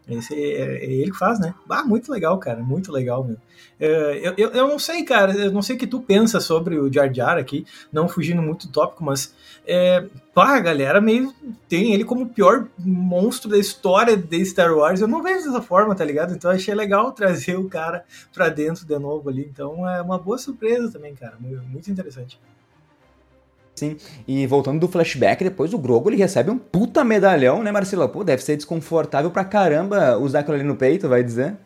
Esse 0.08 0.34
é, 0.34 0.84
é 0.84 0.92
ele 0.92 1.10
que 1.10 1.18
faz, 1.18 1.40
né? 1.40 1.52
Ah, 1.68 1.84
muito 1.84 2.12
legal, 2.12 2.38
cara, 2.38 2.62
muito 2.62 2.92
legal, 2.92 3.24
meu. 3.24 3.36
É, 3.78 4.20
eu, 4.22 4.34
eu, 4.36 4.50
eu, 4.50 4.68
não 4.68 4.78
sei, 4.78 5.02
cara, 5.04 5.32
eu 5.32 5.50
não 5.50 5.60
sei 5.60 5.74
o 5.74 5.78
que 5.78 5.86
tu 5.86 6.00
pensa 6.00 6.38
sobre 6.40 6.78
o 6.78 6.92
Jar 6.92 7.12
Jar 7.12 7.36
aqui, 7.38 7.66
não 7.92 8.08
fugindo 8.08 8.40
muito 8.40 8.68
do 8.68 8.72
tópico, 8.72 9.04
mas 9.04 9.34
é, 9.66 10.06
pá, 10.32 10.56
a 10.56 10.60
galera 10.60 11.00
meio 11.00 11.34
tem 11.68 11.92
ele 11.92 12.04
como 12.04 12.22
o 12.22 12.28
pior 12.28 12.68
monstro 12.78 13.50
da 13.50 13.58
história 13.58 14.16
de 14.16 14.44
Star 14.44 14.72
Wars. 14.72 15.00
Eu 15.00 15.08
não 15.08 15.22
vejo 15.22 15.46
dessa 15.46 15.60
forma, 15.60 15.94
tá 15.94 16.04
ligado? 16.04 16.32
Então 16.32 16.50
achei 16.50 16.74
legal 16.74 17.10
trazer 17.12 17.56
o 17.56 17.68
cara 17.68 18.04
pra 18.32 18.48
dentro 18.48 18.86
de 18.86 18.98
novo 18.98 19.28
ali. 19.28 19.48
Então 19.52 19.88
é 19.88 20.00
uma 20.00 20.18
boa 20.18 20.38
surpresa 20.38 20.90
também, 20.90 21.14
cara, 21.14 21.36
muito 21.40 21.90
interessante. 21.90 22.38
Sim, 23.76 23.98
e 24.26 24.46
voltando 24.46 24.80
do 24.80 24.88
flashback, 24.88 25.44
depois 25.44 25.74
o 25.74 25.78
Grogo 25.78 26.08
ele 26.08 26.16
recebe 26.16 26.50
um 26.50 26.56
puta 26.56 27.04
medalhão, 27.04 27.62
né, 27.62 27.70
Marcelo? 27.70 28.08
Pô, 28.08 28.24
deve 28.24 28.42
ser 28.42 28.56
desconfortável 28.56 29.30
pra 29.30 29.44
caramba 29.44 30.16
usar 30.16 30.40
aquilo 30.40 30.56
ali 30.56 30.64
no 30.64 30.76
peito, 30.76 31.06
vai 31.10 31.22
dizer? 31.22 31.58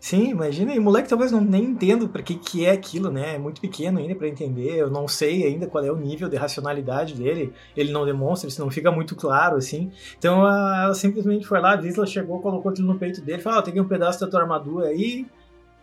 Sim, 0.00 0.30
imagina, 0.30 0.74
e 0.74 0.78
o 0.78 0.82
moleque 0.82 1.08
talvez 1.08 1.30
não 1.30 1.40
nem 1.40 1.64
entenda 1.64 2.08
para 2.08 2.22
que 2.22 2.34
que 2.36 2.64
é 2.64 2.70
aquilo, 2.70 3.10
né? 3.10 3.34
É 3.34 3.38
muito 3.38 3.60
pequeno 3.60 3.98
ainda 3.98 4.14
para 4.14 4.28
entender. 4.28 4.76
Eu 4.76 4.90
não 4.90 5.06
sei 5.06 5.44
ainda 5.44 5.66
qual 5.66 5.84
é 5.84 5.90
o 5.90 5.96
nível 5.96 6.28
de 6.28 6.36
racionalidade 6.36 7.14
dele. 7.14 7.52
Ele 7.76 7.92
não 7.92 8.04
demonstra, 8.04 8.48
isso 8.48 8.60
não 8.60 8.70
fica 8.70 8.90
muito 8.92 9.16
claro 9.16 9.56
assim. 9.56 9.90
Então 10.16 10.40
ela 10.46 10.94
simplesmente 10.94 11.46
foi 11.46 11.60
lá, 11.60 11.72
a 11.72 11.76
Visla 11.76 12.06
chegou, 12.06 12.40
colocou 12.40 12.70
aquilo 12.70 12.92
no 12.92 12.98
peito 12.98 13.20
dele, 13.20 13.42
falou: 13.42 13.58
oh, 13.58 13.62
"Tem 13.62 13.80
um 13.80 13.88
pedaço 13.88 14.20
da 14.20 14.28
tua 14.28 14.40
armadura 14.40 14.88
aí, 14.88 15.26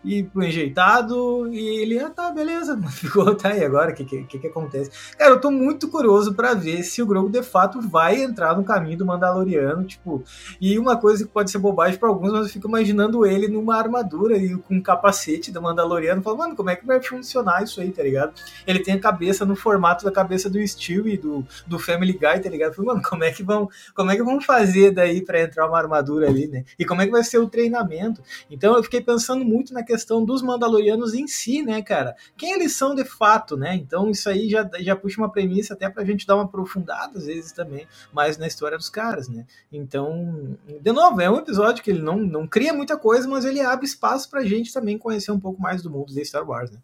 e 0.06 0.24
pro 0.24 0.44
enjeitado, 0.44 1.52
e 1.52 1.82
ele, 1.82 2.00
ah 2.00 2.10
tá, 2.10 2.32
beleza, 2.32 2.80
ficou, 2.92 3.34
tá 3.36 3.50
aí 3.50 3.64
agora, 3.64 3.92
o 3.92 3.96
que, 3.96 4.06
que, 4.06 4.40
que 4.40 4.48
acontece? 4.48 4.92
Cara, 5.18 5.32
eu 5.32 5.42
tô 5.42 5.50
muito 5.50 5.88
curioso 5.90 6.36
para 6.36 6.54
ver 6.54 6.84
se 6.84 7.02
o 7.02 7.08
Grogu 7.08 7.30
de 7.30 7.42
fato 7.42 7.82
vai 7.82 8.22
entrar 8.22 8.56
no 8.56 8.64
caminho 8.64 9.00
do 9.00 9.06
Mandaloriano, 9.06 9.84
tipo, 9.84 10.24
e 10.62 10.78
uma 10.78 10.96
coisa 10.96 11.26
que 11.26 11.32
pode 11.32 11.50
ser 11.50 11.58
bobagem 11.58 11.98
para 11.98 12.08
alguns, 12.08 12.32
mas 12.32 12.44
eu 12.44 12.50
fico 12.50 12.68
imaginando 12.68 13.26
ele 13.26 13.48
numa 13.48 13.76
armadura 13.76 14.38
e 14.38 14.56
com 14.56 14.76
um 14.76 14.82
capacete 14.82 15.52
do 15.52 15.62
Mandaloriano, 15.62 16.22
falando, 16.22 16.40
mano, 16.40 16.56
como 16.56 16.70
é 16.70 16.76
que 16.76 16.86
vai 16.86 17.02
funcionar 17.02 17.64
isso 17.64 17.82
aí, 17.82 17.92
tá 17.92 18.04
ligado? 18.04 18.34
Ele 18.68 18.80
tem 18.80 18.94
a 18.94 19.00
cabeça 19.00 19.44
no 19.44 19.56
formato 19.56 20.06
da 20.06 20.12
cabeça 20.12 20.50
do 20.50 20.66
Steel 20.68 21.08
e 21.08 21.18
do, 21.18 21.46
do 21.66 21.80
Family 21.80 22.14
Guy, 22.14 22.42
tá 22.42 22.50
ligado? 22.50 22.76
Falei, 22.76 22.92
mano, 22.92 23.02
como 23.02 23.24
é 23.24 23.32
que 23.32 23.42
vão, 23.42 23.68
como 23.96 24.12
é 24.12 24.16
que 24.16 24.24
vão 24.24 24.40
fazer 24.40 24.92
daí 24.92 25.24
para 25.24 25.42
entrar 25.42 25.68
uma 25.68 25.80
armadura 25.80 26.28
ali, 26.28 26.48
né? 26.48 26.64
E 26.78 26.86
como 26.86 27.02
é 27.02 27.06
que 27.06 27.12
vai 27.12 27.24
ser 27.24 27.40
o 27.40 27.50
treinamento? 27.50 28.22
Então 28.52 28.78
eu 28.78 28.84
fiquei 28.84 29.02
pensando 29.02 29.44
muito 29.44 29.74
na 29.74 29.82
questão 29.82 29.95
questão 29.96 30.24
dos 30.24 30.42
Mandalorianos 30.42 31.14
em 31.14 31.26
si, 31.26 31.64
né, 31.64 31.82
cara? 31.82 32.16
Quem 32.36 32.52
eles 32.52 32.76
são 32.76 32.94
de 32.94 33.06
fato, 33.06 33.56
né? 33.56 33.76
Então 33.76 34.10
isso 34.12 34.30
aí 34.30 34.50
já, 34.50 34.70
já 34.80 34.96
puxa 34.96 35.22
uma 35.22 35.32
premissa 35.32 35.74
até 35.74 35.90
pra 35.90 36.04
gente 36.04 36.28
dar 36.28 36.36
uma 36.36 36.44
aprofundada, 36.44 37.18
às 37.18 37.26
vezes, 37.26 37.54
também, 37.54 37.88
mais 38.12 38.38
na 38.38 38.46
história 38.46 38.78
dos 38.78 38.90
caras, 38.90 39.30
né? 39.30 39.46
Então, 39.72 40.58
de 40.82 40.92
novo, 40.92 41.22
é 41.22 41.30
um 41.30 41.38
episódio 41.38 41.82
que 41.82 41.90
ele 41.90 42.02
não, 42.02 42.18
não 42.18 42.46
cria 42.46 42.74
muita 42.74 42.98
coisa, 42.98 43.28
mas 43.28 43.46
ele 43.46 43.62
abre 43.62 43.86
espaço 43.86 44.30
pra 44.30 44.44
gente 44.44 44.74
também 44.74 44.98
conhecer 44.98 45.32
um 45.32 45.40
pouco 45.40 45.62
mais 45.62 45.82
do 45.82 45.90
mundo 45.90 46.14
de 46.14 46.26
Star 46.26 46.48
Wars, 46.48 46.72
né? 46.72 46.80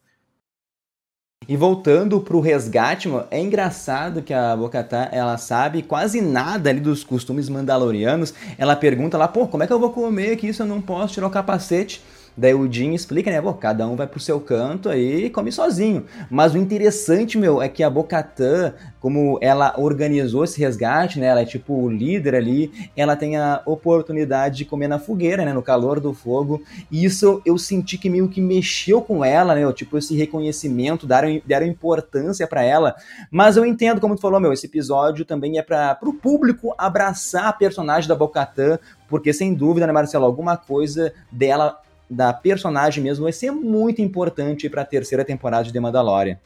E 1.48 1.58
voltando 1.58 2.22
pro 2.22 2.39
resgate, 2.39 3.10
é 3.30 3.41
engraçado 3.41 4.22
que 4.22 4.34
a 4.34 4.56
Bocatá, 4.56 5.10
ela 5.12 5.38
sabe 5.38 5.82
quase 5.82 6.22
nada 6.22 6.70
ali 6.70 6.80
dos 6.80 7.03
costumes 7.03 7.50
mandalorianos. 7.50 8.34
Ela 8.58 8.75
pergunta 8.75 9.18
lá, 9.18 9.27
pô, 9.27 9.48
como 9.48 9.63
é 9.63 9.68
que 9.68 9.74
eu 9.74 9.80
vou 9.80 9.89
comer 9.89 10.34
aqui 10.34 10.53
se 10.53 10.62
eu 10.62 10.68
não 10.68 10.80
posso 10.80 11.15
tirar 11.15 11.27
o 11.27 11.32
capacete? 11.32 12.01
Daí 12.35 12.53
o 12.53 12.71
Jim 12.71 12.93
explica, 12.93 13.29
né? 13.29 13.41
Pô, 13.41 13.53
cada 13.53 13.88
um 13.88 13.95
vai 13.95 14.07
pro 14.07 14.19
seu 14.19 14.39
canto 14.39 14.89
aí 14.89 15.25
e 15.25 15.29
come 15.29 15.51
sozinho. 15.51 16.05
Mas 16.29 16.53
o 16.53 16.57
interessante, 16.57 17.38
meu, 17.38 17.61
é 17.61 17.67
que 17.67 17.83
a 17.83 17.89
Bocatã, 17.89 18.73
como 19.00 19.38
ela 19.41 19.73
organizou 19.77 20.43
esse 20.43 20.59
resgate, 20.59 21.19
né? 21.19 21.27
Ela 21.27 21.41
é 21.41 21.45
tipo 21.45 21.73
o 21.73 21.89
líder 21.89 22.35
ali, 22.35 22.71
ela 22.95 23.15
tem 23.15 23.35
a 23.35 23.61
oportunidade 23.65 24.57
de 24.57 24.65
comer 24.65 24.88
na 24.88 24.97
fogueira, 24.97 25.43
né? 25.43 25.51
No 25.51 25.61
calor 25.61 26.00
do 26.00 26.13
fogo. 26.13 26.61
E 26.89 27.03
isso 27.03 27.41
eu 27.45 27.57
senti 27.57 27.97
que 27.97 28.09
meio 28.09 28.29
que 28.29 28.39
mexeu 28.39 29.01
com 29.01 29.23
ela, 29.25 29.53
né? 29.53 29.71
Tipo, 29.73 29.97
esse 29.97 30.15
reconhecimento, 30.15 31.05
deram, 31.05 31.41
deram 31.45 31.65
importância 31.65 32.47
para 32.47 32.63
ela. 32.63 32.95
Mas 33.29 33.57
eu 33.57 33.65
entendo, 33.65 34.00
como 34.00 34.15
tu 34.15 34.21
falou, 34.21 34.39
meu, 34.39 34.53
esse 34.53 34.67
episódio 34.67 35.25
também 35.25 35.57
é 35.57 35.61
para 35.61 35.97
o 36.03 36.13
público 36.13 36.73
abraçar 36.77 37.47
a 37.47 37.53
personagem 37.53 38.07
da 38.07 38.15
Bocatã, 38.15 38.79
porque 39.07 39.33
sem 39.33 39.53
dúvida, 39.53 39.85
né, 39.85 39.91
Marcelo, 39.91 40.25
alguma 40.25 40.55
coisa 40.55 41.13
dela 41.31 41.79
da 42.12 42.34
personagem 42.34 43.01
mesmo 43.01 43.24
vai 43.24 43.32
ser 43.32 43.51
muito 43.51 44.01
importante 44.01 44.70
para 44.70 44.82
a 44.82 44.86
terceira 44.86 45.24
temporada 45.24 45.63
de 45.63 45.72
The 45.72 45.80
Mandalorian. 45.80 46.38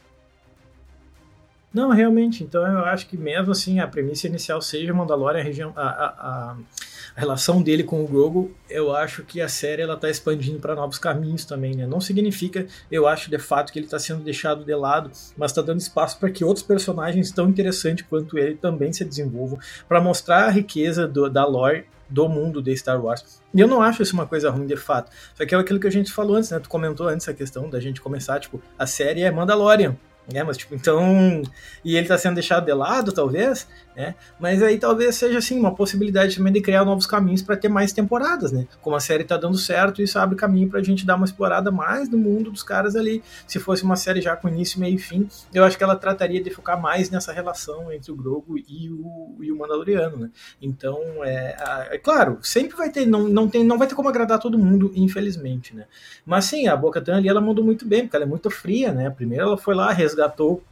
Não, 1.74 1.90
realmente. 1.90 2.42
Então 2.42 2.64
eu 2.66 2.84
acho 2.86 3.06
que 3.06 3.18
mesmo 3.18 3.52
assim 3.52 3.80
a 3.80 3.86
premissa 3.86 4.28
inicial 4.28 4.62
seja 4.62 4.94
Mandalorian, 4.94 5.40
a, 5.40 5.42
região, 5.42 5.72
a, 5.76 5.82
a, 5.82 6.06
a, 6.06 6.56
relação 7.16 7.60
dele 7.60 7.82
com 7.82 8.02
o 8.02 8.06
Grogu, 8.06 8.54
eu 8.70 8.94
acho 8.94 9.24
que 9.24 9.42
a 9.42 9.48
série 9.48 9.82
ela 9.82 9.94
está 9.94 10.08
expandindo 10.08 10.58
para 10.58 10.74
novos 10.74 10.98
caminhos 10.98 11.44
também, 11.44 11.74
né? 11.74 11.86
Não 11.86 12.00
significa, 12.00 12.66
eu 12.90 13.06
acho 13.06 13.28
de 13.28 13.38
fato 13.38 13.72
que 13.72 13.78
ele 13.78 13.86
está 13.86 13.98
sendo 13.98 14.22
deixado 14.22 14.64
de 14.64 14.74
lado, 14.74 15.10
mas 15.36 15.50
está 15.50 15.60
dando 15.60 15.80
espaço 15.80 16.18
para 16.18 16.30
que 16.30 16.44
outros 16.44 16.64
personagens 16.64 17.30
tão 17.30 17.48
interessantes 17.48 18.06
quanto 18.08 18.38
ele 18.38 18.54
também 18.54 18.92
se 18.92 19.04
desenvolvam, 19.04 19.58
para 19.86 20.00
mostrar 20.00 20.46
a 20.46 20.50
riqueza 20.50 21.06
do, 21.06 21.28
da 21.28 21.44
lore 21.44 21.84
do 22.08 22.28
mundo 22.28 22.62
de 22.62 22.76
Star 22.76 23.02
Wars. 23.02 23.42
E 23.52 23.60
eu 23.60 23.68
não 23.68 23.82
acho 23.82 24.02
isso 24.02 24.14
uma 24.14 24.26
coisa 24.26 24.50
ruim 24.50 24.66
de 24.66 24.76
fato. 24.76 25.10
Só 25.34 25.44
que 25.44 25.54
é 25.54 25.58
aquilo 25.58 25.80
que 25.80 25.86
a 25.86 25.90
gente 25.90 26.12
falou 26.12 26.36
antes, 26.36 26.50
né? 26.50 26.58
Tu 26.58 26.68
comentou 26.68 27.08
antes 27.08 27.28
a 27.28 27.34
questão 27.34 27.68
da 27.68 27.80
gente 27.80 28.00
começar, 28.00 28.38
tipo, 28.40 28.60
a 28.78 28.86
série 28.86 29.22
é 29.22 29.30
Mandalorian. 29.30 29.96
É, 30.32 30.42
mas 30.42 30.56
tipo, 30.56 30.74
então. 30.74 31.42
E 31.84 31.96
ele 31.96 32.08
tá 32.08 32.18
sendo 32.18 32.34
deixado 32.34 32.64
de 32.64 32.72
lado, 32.72 33.12
talvez, 33.12 33.68
né? 33.94 34.16
Mas 34.40 34.60
aí 34.60 34.76
talvez 34.76 35.14
seja 35.14 35.38
assim, 35.38 35.56
uma 35.56 35.72
possibilidade 35.72 36.36
também 36.36 36.52
de 36.52 36.60
criar 36.60 36.84
novos 36.84 37.06
caminhos 37.06 37.42
para 37.42 37.56
ter 37.56 37.68
mais 37.68 37.92
temporadas, 37.92 38.50
né? 38.50 38.66
Como 38.82 38.96
a 38.96 39.00
série 39.00 39.22
tá 39.22 39.36
dando 39.36 39.56
certo, 39.56 40.02
isso 40.02 40.18
abre 40.18 40.36
caminho 40.36 40.68
pra 40.68 40.82
gente 40.82 41.06
dar 41.06 41.14
uma 41.14 41.24
explorada 41.24 41.70
mais 41.70 42.08
no 42.08 42.18
mundo 42.18 42.50
dos 42.50 42.64
caras 42.64 42.96
ali. 42.96 43.22
Se 43.46 43.60
fosse 43.60 43.84
uma 43.84 43.94
série 43.94 44.20
já 44.20 44.34
com 44.34 44.48
início, 44.48 44.80
meio 44.80 44.96
e 44.96 44.98
fim, 44.98 45.28
eu 45.54 45.62
acho 45.62 45.78
que 45.78 45.84
ela 45.84 45.94
trataria 45.94 46.42
de 46.42 46.50
focar 46.50 46.80
mais 46.80 47.08
nessa 47.08 47.32
relação 47.32 47.92
entre 47.92 48.10
o 48.10 48.16
Grogu 48.16 48.58
e 48.58 48.90
o, 48.90 49.36
e 49.40 49.52
o 49.52 49.56
Mandaloriano, 49.56 50.16
né? 50.16 50.30
Então, 50.60 51.00
é, 51.22 51.56
é 51.92 51.98
claro, 51.98 52.38
sempre 52.42 52.76
vai 52.76 52.90
ter, 52.90 53.06
não, 53.06 53.28
não, 53.28 53.48
tem, 53.48 53.62
não 53.62 53.78
vai 53.78 53.86
ter 53.86 53.94
como 53.94 54.08
agradar 54.08 54.40
todo 54.40 54.58
mundo, 54.58 54.90
infelizmente, 54.96 55.74
né? 55.74 55.86
Mas 56.24 56.46
sim, 56.46 56.66
a 56.66 56.76
Boca 56.76 57.02
ali 57.12 57.28
ela 57.28 57.40
mandou 57.40 57.64
muito 57.64 57.86
bem, 57.86 58.02
porque 58.02 58.16
ela 58.16 58.24
é 58.24 58.28
muito 58.28 58.50
fria, 58.50 58.92
né? 58.92 59.08
Primeiro 59.08 59.44
ela 59.44 59.56
foi 59.56 59.74
lá, 59.74 59.92
resgatou 60.16 60.62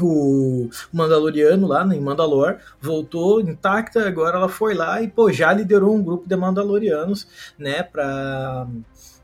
o 0.00 0.70
Mandaloriano 0.92 1.66
lá 1.66 1.84
em 1.92 2.00
Mandalor, 2.00 2.58
voltou 2.80 3.40
intacta, 3.40 4.06
agora 4.06 4.36
ela 4.36 4.48
foi 4.48 4.72
lá 4.72 5.02
e 5.02 5.08
pô, 5.08 5.30
já 5.32 5.52
liderou 5.52 5.94
um 5.94 6.02
grupo 6.02 6.28
de 6.28 6.36
Mandalorianos, 6.36 7.26
né, 7.58 7.82
para 7.82 8.66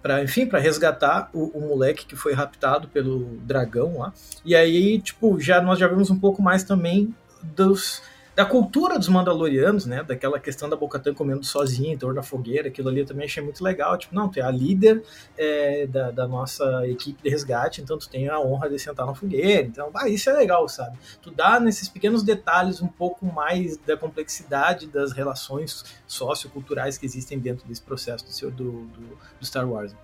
para 0.03 0.23
enfim, 0.23 0.45
para 0.45 0.59
resgatar 0.59 1.31
o, 1.33 1.57
o, 1.57 1.61
moleque 1.67 2.05
que 2.05 2.15
foi 2.15 2.35
raptado 2.35 2.89
pelo 2.89 3.39
dragão 3.39 4.01
lá. 4.01 4.13
E 4.45 4.55
aí, 4.55 5.01
tipo, 5.01 5.41
já 5.41 5.63
nós 5.63 5.79
já 5.79 5.89
vimos 5.89 6.11
um 6.11 6.19
pouco 6.19 6.43
mais 6.43 6.63
também 6.63 7.15
dos 7.43 8.03
da 8.35 8.45
cultura 8.45 8.99
dos 8.99 9.09
Mandalorianos, 9.09 9.87
né? 9.87 10.03
Daquela 10.03 10.41
questão 10.41 10.69
da 10.69 10.77
Bocatã 10.77 11.15
comendo 11.15 11.45
sozinha 11.45 11.95
em 11.95 11.99
torno 11.99 12.17
da 12.17 12.23
fogueira, 12.23 12.69
aquilo 12.69 12.89
ali 12.89 13.01
eu 13.01 13.07
também 13.07 13.27
achei 13.27 13.43
muito 13.43 13.63
legal. 13.63 13.97
Tipo, 13.97 14.15
não, 14.15 14.29
tu 14.29 14.39
é 14.39 14.43
a 14.43 14.51
líder 14.51 15.03
é, 15.39 15.87
da, 15.87 16.11
da, 16.11 16.27
nossa 16.27 16.87
equipe 16.89 17.23
de 17.23 17.31
resgate, 17.31 17.81
então 17.81 17.97
tu 17.97 18.09
tem 18.09 18.29
a 18.29 18.41
honra 18.41 18.69
de 18.69 18.79
sentar 18.79 19.07
na 19.07 19.15
fogueira. 19.15 19.67
Então, 19.67 19.91
ah, 19.95 20.09
isso 20.09 20.29
é 20.29 20.33
legal, 20.33 20.69
sabe? 20.69 20.99
Tu 21.23 21.31
dá 21.31 21.61
nesses 21.61 21.89
pequenos 21.89 22.23
detalhes 22.23 22.83
um 22.83 22.89
pouco 22.89 23.25
mais 23.25 23.77
da 23.77 23.97
complexidade 23.97 24.87
das 24.89 25.13
relações 25.13 25.85
socioculturais 26.07 26.99
que 26.99 27.07
existem 27.07 27.39
dentro 27.39 27.67
desse 27.69 27.83
processo 27.83 28.25
do, 28.25 28.51
do, 28.51 28.73
do, 28.87 29.19
do 29.39 29.47
Star 29.47 29.69
Wars. 29.69 29.95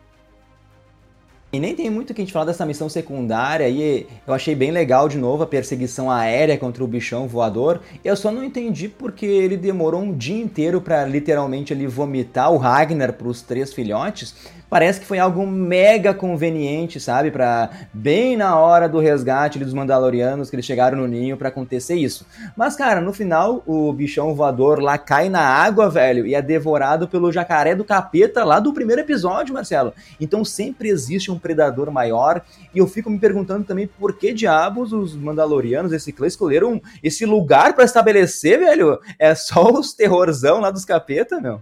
E 1.52 1.58
nem 1.58 1.74
tem 1.74 1.90
muito 1.90 2.14
que 2.14 2.20
a 2.20 2.24
gente 2.24 2.32
falar 2.32 2.44
dessa 2.44 2.64
missão 2.64 2.88
secundária 2.88 3.68
e 3.68 4.06
eu 4.24 4.32
achei 4.32 4.54
bem 4.54 4.70
legal 4.70 5.08
de 5.08 5.18
novo 5.18 5.42
a 5.42 5.46
perseguição 5.46 6.08
aérea 6.08 6.56
contra 6.56 6.84
o 6.84 6.86
bichão 6.86 7.26
voador. 7.26 7.80
Eu 8.04 8.14
só 8.14 8.30
não 8.30 8.44
entendi 8.44 8.88
porque 8.88 9.26
ele 9.26 9.56
demorou 9.56 10.00
um 10.00 10.16
dia 10.16 10.40
inteiro 10.40 10.80
para 10.80 11.04
literalmente 11.04 11.72
ali 11.72 11.88
vomitar 11.88 12.52
o 12.52 12.56
Ragnar 12.56 13.14
para 13.14 13.26
os 13.26 13.42
três 13.42 13.72
filhotes 13.72 14.32
parece 14.70 15.00
que 15.00 15.06
foi 15.06 15.18
algo 15.18 15.44
mega 15.44 16.14
conveniente, 16.14 17.00
sabe? 17.00 17.32
Para 17.32 17.68
bem 17.92 18.36
na 18.36 18.56
hora 18.56 18.88
do 18.88 19.00
resgate 19.00 19.58
dos 19.58 19.74
Mandalorianos 19.74 20.48
que 20.48 20.54
eles 20.54 20.64
chegaram 20.64 20.96
no 20.96 21.08
ninho 21.08 21.36
para 21.36 21.48
acontecer 21.48 21.96
isso. 21.96 22.24
Mas, 22.56 22.76
cara, 22.76 23.00
no 23.00 23.12
final, 23.12 23.62
o 23.66 23.92
bichão 23.92 24.32
voador 24.32 24.78
lá 24.80 24.96
cai 24.96 25.28
na 25.28 25.40
água, 25.40 25.90
velho, 25.90 26.24
e 26.24 26.36
é 26.36 26.40
devorado 26.40 27.08
pelo 27.08 27.32
jacaré 27.32 27.74
do 27.74 27.84
capeta 27.84 28.44
lá 28.44 28.60
do 28.60 28.72
primeiro 28.72 29.02
episódio, 29.02 29.52
Marcelo. 29.52 29.92
Então 30.20 30.44
sempre 30.44 30.88
existe 30.88 31.32
um 31.32 31.38
predador 31.40 31.90
maior. 31.90 32.42
E 32.74 32.78
eu 32.78 32.86
fico 32.86 33.10
me 33.10 33.18
perguntando 33.18 33.64
também 33.64 33.86
por 33.86 34.16
que 34.16 34.32
diabos 34.32 34.92
os 34.92 35.16
Mandalorianos, 35.16 35.92
esse 35.92 36.12
clã, 36.12 36.26
escolheram 36.26 36.80
esse 37.02 37.26
lugar 37.26 37.74
para 37.74 37.84
estabelecer, 37.84 38.58
velho? 38.58 39.00
É 39.18 39.34
só 39.34 39.72
os 39.72 39.92
terrorzão 39.92 40.60
lá 40.60 40.70
dos 40.70 40.84
capeta, 40.84 41.40
meu? 41.40 41.60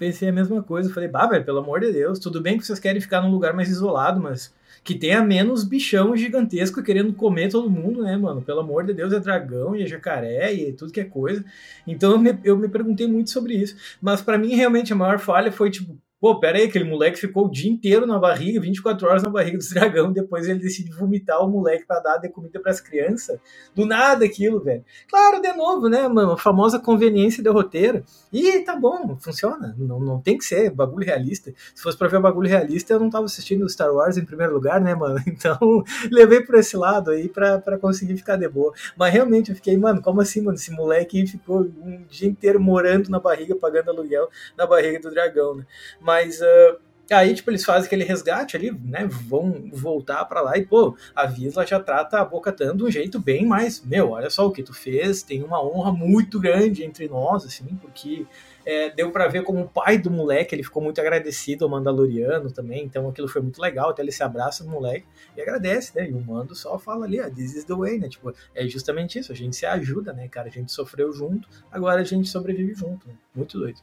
pensei 0.00 0.30
a 0.30 0.32
mesma 0.32 0.62
coisa. 0.62 0.92
Falei, 0.92 1.10
bah, 1.10 1.26
velho, 1.26 1.44
pelo 1.44 1.58
amor 1.58 1.80
de 1.80 1.92
Deus, 1.92 2.18
tudo 2.18 2.40
bem 2.40 2.56
que 2.56 2.64
vocês 2.64 2.78
querem 2.78 3.02
ficar 3.02 3.20
num 3.20 3.30
lugar 3.30 3.52
mais 3.52 3.68
isolado, 3.68 4.18
mas 4.18 4.52
que 4.82 4.94
tenha 4.94 5.22
menos 5.22 5.62
bichão 5.62 6.16
gigantesco 6.16 6.82
querendo 6.82 7.12
comer 7.12 7.50
todo 7.50 7.68
mundo, 7.68 8.02
né, 8.02 8.16
mano? 8.16 8.40
Pelo 8.40 8.60
amor 8.60 8.84
de 8.84 8.94
Deus, 8.94 9.12
é 9.12 9.20
dragão 9.20 9.76
e 9.76 9.82
é 9.82 9.86
jacaré 9.86 10.54
e 10.54 10.72
tudo 10.72 10.90
que 10.90 11.00
é 11.00 11.04
coisa. 11.04 11.44
Então 11.86 12.12
eu 12.12 12.18
me, 12.18 12.38
eu 12.42 12.56
me 12.56 12.66
perguntei 12.66 13.06
muito 13.06 13.30
sobre 13.30 13.54
isso. 13.54 13.76
Mas 14.00 14.22
para 14.22 14.38
mim, 14.38 14.54
realmente, 14.54 14.90
a 14.90 14.96
maior 14.96 15.18
falha 15.18 15.52
foi, 15.52 15.70
tipo, 15.70 15.94
Pô, 16.20 16.38
pera 16.38 16.58
aí, 16.58 16.64
aquele 16.64 16.84
moleque 16.84 17.18
ficou 17.18 17.46
o 17.46 17.50
dia 17.50 17.70
inteiro 17.70 18.04
na 18.06 18.18
barriga, 18.18 18.60
24 18.60 19.08
horas 19.08 19.22
na 19.22 19.30
barriga 19.30 19.56
do 19.56 19.64
dragão, 19.72 20.12
depois 20.12 20.46
ele 20.46 20.58
decide 20.58 20.92
vomitar 20.92 21.42
o 21.42 21.48
moleque 21.48 21.86
para 21.86 21.98
dar 22.00 22.18
de 22.18 22.28
comida 22.28 22.60
para 22.60 22.70
as 22.70 22.78
crianças. 22.78 23.40
Do 23.74 23.86
nada 23.86 24.26
aquilo, 24.26 24.60
velho. 24.60 24.84
Claro, 25.08 25.40
de 25.40 25.50
novo, 25.54 25.88
né, 25.88 26.06
mano? 26.08 26.32
A 26.32 26.36
famosa 26.36 26.78
conveniência 26.78 27.42
do 27.42 27.50
roteiro. 27.50 28.04
E 28.30 28.58
tá 28.60 28.76
bom, 28.76 29.16
funciona. 29.18 29.74
Não, 29.78 29.98
não 29.98 30.20
tem 30.20 30.36
que 30.36 30.44
ser 30.44 30.68
bagulho 30.68 31.06
realista. 31.06 31.54
Se 31.74 31.82
fosse 31.82 31.96
pra 31.96 32.06
ver 32.06 32.20
bagulho 32.20 32.50
realista, 32.50 32.92
eu 32.92 33.00
não 33.00 33.08
tava 33.08 33.24
assistindo 33.24 33.66
Star 33.70 33.90
Wars 33.90 34.18
em 34.18 34.24
primeiro 34.24 34.52
lugar, 34.52 34.78
né, 34.78 34.94
mano? 34.94 35.18
Então, 35.40 35.82
levei 36.10 36.42
por 36.42 36.56
esse 36.56 36.76
lado 36.76 37.10
aí 37.10 37.26
pra 37.26 37.78
conseguir 37.80 38.14
ficar 38.18 38.36
de 38.36 38.46
boa. 38.46 38.74
Mas 38.94 39.10
realmente 39.10 39.50
eu 39.50 39.56
fiquei, 39.56 39.74
mano, 39.74 40.02
como 40.02 40.20
assim, 40.20 40.42
mano? 40.42 40.56
Esse 40.56 40.70
moleque 40.70 41.26
ficou 41.26 41.62
um 41.62 42.04
dia 42.10 42.28
inteiro 42.28 42.60
morando 42.60 43.08
na 43.08 43.18
barriga, 43.18 43.56
pagando 43.56 43.90
aluguel 43.90 44.28
na 44.58 44.66
barriga 44.66 45.00
do 45.00 45.10
dragão, 45.10 45.54
né? 45.54 45.64
Mas 45.98 46.09
uh, 46.40 46.78
aí, 47.10 47.34
tipo, 47.34 47.50
eles 47.50 47.64
fazem 47.64 47.86
aquele 47.86 48.04
resgate 48.04 48.56
ali, 48.56 48.70
né? 48.70 49.06
Vão 49.06 49.68
voltar 49.72 50.24
para 50.24 50.40
lá 50.40 50.56
e, 50.56 50.64
pô, 50.64 50.96
a 51.14 51.26
Visla 51.26 51.66
já 51.66 51.80
trata 51.80 52.20
a 52.20 52.24
Boca 52.24 52.52
Tan 52.52 52.76
de 52.76 52.84
um 52.84 52.90
jeito 52.90 53.18
bem 53.18 53.44
mais, 53.44 53.84
meu, 53.84 54.10
olha 54.10 54.30
só 54.30 54.46
o 54.46 54.52
que 54.52 54.62
tu 54.62 54.72
fez, 54.72 55.22
tem 55.22 55.42
uma 55.42 55.62
honra 55.62 55.92
muito 55.92 56.38
grande 56.38 56.84
entre 56.84 57.08
nós, 57.08 57.44
assim, 57.44 57.66
porque 57.80 58.26
é, 58.64 58.90
deu 58.90 59.10
para 59.10 59.26
ver 59.26 59.42
como 59.42 59.62
o 59.62 59.68
pai 59.68 59.98
do 59.98 60.10
moleque, 60.10 60.54
ele 60.54 60.62
ficou 60.62 60.82
muito 60.82 61.00
agradecido 61.00 61.64
ao 61.64 61.70
Mandaloriano 61.70 62.50
também, 62.50 62.84
então 62.84 63.08
aquilo 63.08 63.28
foi 63.28 63.42
muito 63.42 63.60
legal, 63.60 63.90
até 63.90 64.02
ele 64.02 64.12
se 64.12 64.22
abraça 64.22 64.62
no 64.62 64.70
moleque 64.70 65.06
e 65.36 65.40
agradece, 65.40 65.96
né? 65.96 66.08
E 66.08 66.12
o 66.12 66.20
Mando 66.20 66.54
só 66.54 66.78
fala 66.78 67.06
ali, 67.06 67.20
ah, 67.20 67.30
this 67.30 67.54
is 67.54 67.64
the 67.64 67.74
way, 67.74 67.98
né? 67.98 68.08
Tipo, 68.08 68.32
é 68.54 68.66
justamente 68.68 69.18
isso, 69.18 69.32
a 69.32 69.34
gente 69.34 69.56
se 69.56 69.66
ajuda, 69.66 70.12
né, 70.12 70.28
cara? 70.28 70.48
A 70.48 70.52
gente 70.52 70.70
sofreu 70.70 71.12
junto, 71.12 71.48
agora 71.72 72.00
a 72.00 72.04
gente 72.04 72.28
sobrevive 72.28 72.74
junto, 72.74 73.08
né? 73.08 73.14
Muito 73.34 73.58
doido. 73.58 73.80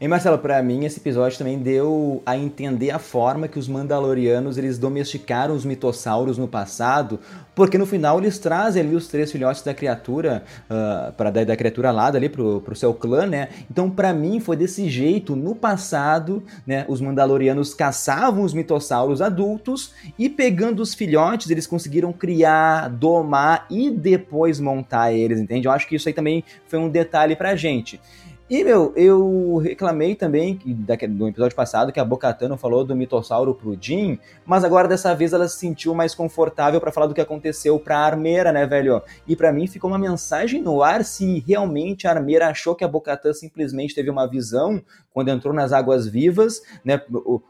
E 0.00 0.08
Marcelo, 0.08 0.38
para 0.38 0.60
mim 0.60 0.84
esse 0.84 0.98
episódio 0.98 1.38
também 1.38 1.58
deu 1.58 2.20
a 2.26 2.36
entender 2.36 2.90
a 2.90 2.98
forma 2.98 3.46
que 3.46 3.58
os 3.58 3.68
Mandalorianos 3.68 4.58
eles 4.58 4.76
domesticaram 4.76 5.54
os 5.54 5.64
mitossauros 5.64 6.36
no 6.36 6.48
passado, 6.48 7.20
porque 7.54 7.78
no 7.78 7.86
final 7.86 8.18
eles 8.18 8.38
trazem 8.38 8.82
ali 8.82 8.96
os 8.96 9.06
três 9.06 9.30
filhotes 9.30 9.62
da 9.62 9.72
criatura, 9.72 10.42
uh, 10.68 11.12
para 11.12 11.30
da, 11.30 11.44
da, 11.44 11.56
criatura 11.56 11.90
alada 11.90 12.18
ali 12.18 12.28
pro, 12.28 12.60
pro 12.60 12.74
seu 12.74 12.92
clã, 12.92 13.24
né? 13.24 13.50
Então 13.70 13.88
para 13.88 14.12
mim 14.12 14.40
foi 14.40 14.56
desse 14.56 14.88
jeito. 14.88 15.36
No 15.36 15.54
passado, 15.54 16.42
né, 16.66 16.84
os 16.88 17.00
Mandalorianos 17.00 17.72
caçavam 17.72 18.42
os 18.42 18.52
mitossauros 18.52 19.22
adultos 19.22 19.92
e 20.18 20.28
pegando 20.28 20.80
os 20.80 20.92
filhotes 20.92 21.50
eles 21.50 21.68
conseguiram 21.68 22.12
criar, 22.12 22.88
domar 22.88 23.66
e 23.70 23.90
depois 23.90 24.58
montar 24.58 25.12
eles, 25.12 25.38
entende? 25.38 25.68
Eu 25.68 25.72
acho 25.72 25.86
que 25.86 25.94
isso 25.94 26.08
aí 26.08 26.14
também 26.14 26.42
foi 26.66 26.80
um 26.80 26.88
detalhe 26.88 27.36
pra 27.36 27.54
gente. 27.54 28.00
E, 28.48 28.62
meu, 28.62 28.92
eu 28.94 29.56
reclamei 29.56 30.14
também 30.14 30.60
do 31.08 31.26
episódio 31.26 31.56
passado 31.56 31.90
que 31.90 31.98
a 31.98 32.04
Bocatano 32.04 32.58
falou 32.58 32.84
do 32.84 32.94
mitossauro 32.94 33.54
pro 33.54 33.76
Jim, 33.80 34.18
mas 34.44 34.62
agora 34.62 34.86
dessa 34.86 35.14
vez 35.14 35.32
ela 35.32 35.48
se 35.48 35.58
sentiu 35.58 35.94
mais 35.94 36.14
confortável 36.14 36.78
para 36.78 36.92
falar 36.92 37.06
do 37.06 37.14
que 37.14 37.22
aconteceu 37.22 37.80
pra 37.80 38.00
Armeira, 38.00 38.52
né, 38.52 38.66
velho? 38.66 39.02
E 39.26 39.34
para 39.34 39.50
mim 39.50 39.66
ficou 39.66 39.90
uma 39.90 39.98
mensagem 39.98 40.60
no 40.60 40.82
ar 40.82 41.06
se 41.06 41.42
realmente 41.48 42.06
a 42.06 42.10
Armeira 42.10 42.48
achou 42.48 42.74
que 42.74 42.84
a 42.84 42.88
Bocatã 42.88 43.32
simplesmente 43.32 43.94
teve 43.94 44.10
uma 44.10 44.26
visão 44.26 44.82
quando 45.10 45.30
entrou 45.30 45.54
nas 45.54 45.72
águas 45.72 46.06
vivas, 46.06 46.60
né? 46.84 47.00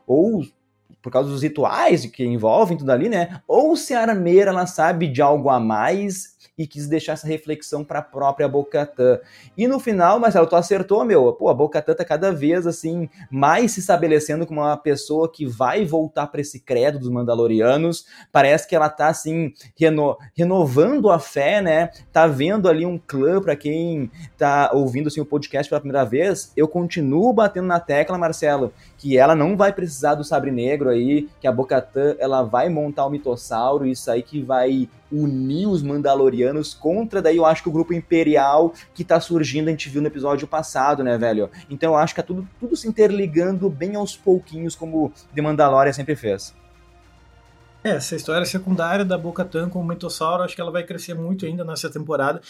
Ou, 0.07 0.45
por 1.03 1.11
causa 1.11 1.29
dos 1.29 1.43
rituais 1.43 2.07
que 2.07 2.25
envolvem 2.25 2.79
tudo 2.79 2.91
ali, 2.91 3.09
né? 3.09 3.41
Ou 3.49 3.77
se 3.77 3.95
a 3.95 4.03
Armeira 4.03 4.53
ela 4.53 4.65
sabe 4.65 5.09
de 5.09 5.21
algo 5.21 5.51
a 5.51 5.59
mais 5.59 6.34
e 6.57 6.67
quis 6.67 6.87
deixar 6.87 7.15
essa 7.15 7.27
reflexão 7.27 7.85
para 7.85 7.99
a 7.99 8.03
própria 8.03 8.49
Bocatã. 8.49 9.19
E 9.57 9.67
no 9.67 9.81
final, 9.81 10.21
Marcelo, 10.21 10.47
tu 10.47 10.57
acertou, 10.57 11.05
meu. 11.05 11.33
Pô, 11.33 11.49
a 11.49 11.55
Bocatã 11.55 11.95
tá 11.95 12.05
cada 12.05 12.33
vez 12.33 12.67
assim 12.67 13.09
mais 13.31 13.73
se 13.73 13.81
estabelecendo 13.81 14.47
como 14.47 14.61
uma 14.61 14.77
pessoa 14.77 15.31
que 15.31 15.45
vai 15.45 15.85
voltar 15.85 16.29
para 16.29 16.41
esse 16.41 16.61
credo 16.61 16.99
dos 16.99 17.09
Mandalorianos. 17.09 18.07
Parece 18.31 18.69
que 18.69 18.77
ela 18.77 18.89
tá 18.89 19.09
assim 19.09 19.53
reno 19.79 20.17
renovando 20.37 21.11
a 21.11 21.19
fé, 21.19 21.61
né? 21.61 21.91
Tá 22.13 22.27
vendo 22.27 22.69
ali 22.69 22.87
um 22.87 22.99
clã 22.99 23.41
para 23.41 23.57
quem 23.57 24.11
tá 24.39 24.71
ouvindo 24.73 25.09
assim 25.09 25.21
o 25.21 25.27
podcast 25.27 25.69
pela 25.69 25.81
primeira 25.81 26.05
vez. 26.05 26.53
Eu 26.57 26.69
continuo 26.69 27.33
batendo 27.33 27.67
na 27.67 27.81
tecla, 27.81 28.17
Marcelo, 28.17 28.73
que 28.97 29.19
ela 29.19 29.35
não 29.35 29.57
vai 29.57 29.73
precisar 29.73 30.15
do 30.15 30.25
sabre 30.25 30.51
negro 30.51 30.89
aí, 30.89 31.29
que 31.41 31.47
a 31.47 31.53
Bocatã 31.53 32.15
ela 32.19 32.43
vai 32.43 32.69
montar 32.69 33.07
o 33.07 33.11
mitossauro, 33.11 33.87
isso 33.87 34.11
aí 34.11 34.23
que 34.23 34.41
vai 34.41 34.89
unir 35.11 35.67
os 35.67 35.83
Mandalorianos 35.83 36.44
contra 36.75 37.23
daí 37.23 37.37
eu 37.37 37.47
acho 37.47 37.63
que 37.63 37.69
o 37.69 37.73
grupo 37.73 37.93
imperial 37.93 38.73
que 38.95 39.05
tá 39.05 39.21
surgindo, 39.21 39.69
a 39.69 39.71
gente 39.71 39.89
viu 39.89 40.01
no 40.01 40.09
episódio 40.09 40.47
passado, 40.47 41.03
né, 41.03 41.17
velho? 41.17 41.51
Então 41.71 41.93
eu 41.93 41.99
acho 41.99 42.15
que 42.15 42.21
é 42.21 42.25
tudo, 42.25 42.49
tudo 42.59 42.77
se 42.77 42.89
interligando 42.89 43.69
bem 43.71 43.95
aos 43.95 44.17
pouquinhos, 44.17 44.75
como 44.75 45.13
The 45.35 45.43
Mandalorian 45.43 45.93
sempre 45.93 46.17
fez. 46.17 46.55
É, 47.87 47.91
essa 47.91 48.17
história 48.17 48.47
secundária 48.47 49.05
da 49.05 49.19
Boca 49.19 49.45
Tan 49.45 49.69
com 49.69 49.79
o 49.79 49.87
Mitossauro, 49.87 50.43
acho 50.43 50.55
que 50.55 50.61
ela 50.63 50.71
vai 50.71 50.83
crescer 50.83 51.13
muito 51.13 51.45
ainda 51.45 51.63
nessa 51.67 51.91
temporada 51.91 52.41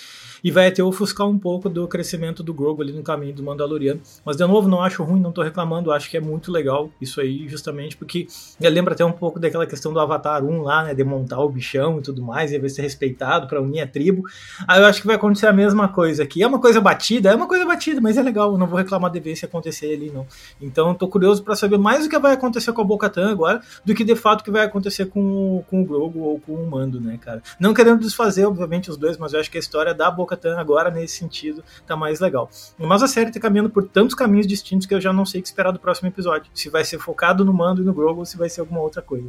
e 0.44 0.48
vai 0.48 0.68
até 0.68 0.80
ofuscar 0.80 1.26
um 1.26 1.36
pouco 1.36 1.68
do 1.68 1.88
crescimento 1.88 2.40
do 2.40 2.54
Grogu 2.54 2.80
ali 2.82 2.92
no 2.92 3.02
caminho 3.02 3.34
do 3.34 3.42
Mandaloriano. 3.42 4.00
Mas 4.24 4.36
de 4.36 4.46
novo, 4.46 4.68
não 4.68 4.80
acho 4.80 5.02
ruim, 5.02 5.20
não 5.20 5.32
tô 5.32 5.42
reclamando, 5.42 5.90
acho 5.90 6.08
que 6.08 6.16
é 6.16 6.20
muito 6.20 6.52
legal 6.52 6.88
isso 7.00 7.20
aí, 7.20 7.48
justamente 7.48 7.96
porque 7.96 8.28
lembra 8.60 8.94
até 8.94 9.04
um 9.04 9.10
pouco 9.10 9.40
daquela 9.40 9.66
questão 9.66 9.92
do 9.92 9.98
Avatar 9.98 10.44
1 10.44 10.62
lá, 10.62 10.84
né, 10.84 10.94
de 10.94 11.02
montar 11.02 11.40
o 11.40 11.48
bichão 11.48 11.98
e 11.98 12.02
tudo 12.02 12.22
mais, 12.22 12.52
e 12.52 12.58
vai 12.60 12.68
ser 12.68 12.82
respeitado 12.82 13.48
para 13.48 13.60
unir 13.60 13.80
a 13.80 13.88
tribo. 13.88 14.22
Aí 14.68 14.80
eu 14.80 14.86
acho 14.86 15.00
que 15.00 15.06
vai 15.08 15.16
acontecer 15.16 15.48
a 15.48 15.52
mesma 15.52 15.88
coisa 15.88 16.22
aqui. 16.22 16.44
É 16.44 16.46
uma 16.46 16.60
coisa 16.60 16.80
batida, 16.80 17.32
é 17.32 17.34
uma 17.34 17.48
coisa 17.48 17.66
batida, 17.66 18.00
mas 18.00 18.16
é 18.16 18.22
legal, 18.22 18.56
não 18.56 18.68
vou 18.68 18.78
reclamar 18.78 19.10
de 19.10 19.18
ver 19.18 19.34
se 19.34 19.44
acontecer 19.44 19.94
ali 19.94 20.12
não. 20.12 20.24
Então 20.62 20.94
tô 20.94 21.08
curioso 21.08 21.42
para 21.42 21.56
saber 21.56 21.76
mais 21.76 22.06
o 22.06 22.08
que 22.08 22.16
vai 22.20 22.34
acontecer 22.34 22.72
com 22.72 22.82
a 22.82 22.84
Boca 22.84 23.10
Tan 23.10 23.32
agora 23.32 23.60
do 23.84 23.96
que 23.96 24.04
de 24.04 24.14
fato 24.14 24.42
o 24.42 24.44
que 24.44 24.50
vai 24.52 24.64
acontecer 24.64 25.06
com 25.06 25.23
com, 25.24 25.64
com 25.68 25.82
o 25.82 25.84
Grogu 25.84 26.20
ou 26.20 26.40
com 26.40 26.52
o 26.52 26.70
Mando, 26.70 27.00
né, 27.00 27.18
cara? 27.20 27.42
Não 27.58 27.72
querendo 27.72 28.00
desfazer, 28.00 28.44
obviamente, 28.44 28.90
os 28.90 28.96
dois, 28.96 29.16
mas 29.16 29.32
eu 29.32 29.40
acho 29.40 29.50
que 29.50 29.56
a 29.56 29.60
história 29.60 29.94
da 29.94 30.10
Bo-Katan 30.10 30.58
agora, 30.58 30.90
nesse 30.90 31.16
sentido, 31.16 31.64
tá 31.86 31.96
mais 31.96 32.20
legal. 32.20 32.50
Mas 32.78 33.02
a 33.02 33.08
série 33.08 33.32
tá 33.32 33.40
caminhando 33.40 33.70
por 33.70 33.86
tantos 33.88 34.14
caminhos 34.14 34.46
distintos 34.46 34.86
que 34.86 34.94
eu 34.94 35.00
já 35.00 35.12
não 35.12 35.24
sei 35.24 35.40
o 35.40 35.42
que 35.42 35.48
esperar 35.48 35.70
do 35.70 35.78
próximo 35.78 36.08
episódio. 36.08 36.50
Se 36.54 36.68
vai 36.68 36.84
ser 36.84 36.98
focado 36.98 37.44
no 37.44 37.52
Mando 37.52 37.82
e 37.82 37.84
no 37.84 37.94
Grogu 37.94 38.20
ou 38.20 38.26
se 38.26 38.36
vai 38.36 38.48
ser 38.48 38.60
alguma 38.60 38.80
outra 38.80 39.02
coisa. 39.02 39.28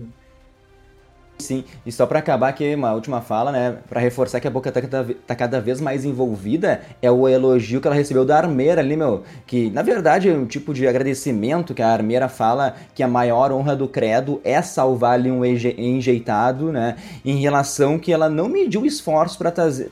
Sim, 1.38 1.66
e 1.86 1.92
só 1.92 2.06
para 2.06 2.20
acabar 2.20 2.48
aqui, 2.48 2.74
uma 2.74 2.94
última 2.94 3.20
fala, 3.22 3.52
né, 3.52 3.78
para 3.90 4.00
reforçar 4.00 4.40
que 4.40 4.48
a 4.48 4.52
Boca 4.52 4.72
tá, 4.72 4.80
tá, 5.28 5.36
cada 5.36 5.60
vez 5.60 5.82
mais 5.82 6.06
envolvida, 6.06 6.82
é 7.02 7.12
o 7.12 7.28
elogio 7.28 7.82
que 7.82 7.88
ela 7.88 7.96
recebeu 7.96 8.24
da 8.24 8.38
Armeira 8.38 8.80
ali, 8.80 8.96
meu, 8.96 9.22
que 9.46 9.70
na 9.70 9.82
verdade 9.82 10.30
é 10.30 10.34
um 10.34 10.46
tipo 10.46 10.74
de 10.74 10.88
agradecimento 10.88 11.74
que 11.74 11.82
a 11.82 11.90
Armeira 11.90 12.30
fala 12.30 12.76
que 12.96 13.04
a 13.04 13.08
maior 13.08 13.52
honra 13.52 13.76
do 13.76 13.86
credo 13.86 14.40
é 14.46 14.62
salvar 14.62 15.16
ali 15.16 15.30
um 15.30 15.44
enjeitado, 15.44 16.72
né, 16.72 16.96
em 17.24 17.38
relação 17.38 18.00
que 18.00 18.14
ela 18.14 18.30
não 18.30 18.48
mediu 18.48 18.86
esforço 18.86 19.38
para 19.38 19.52
trazer, 19.52 19.92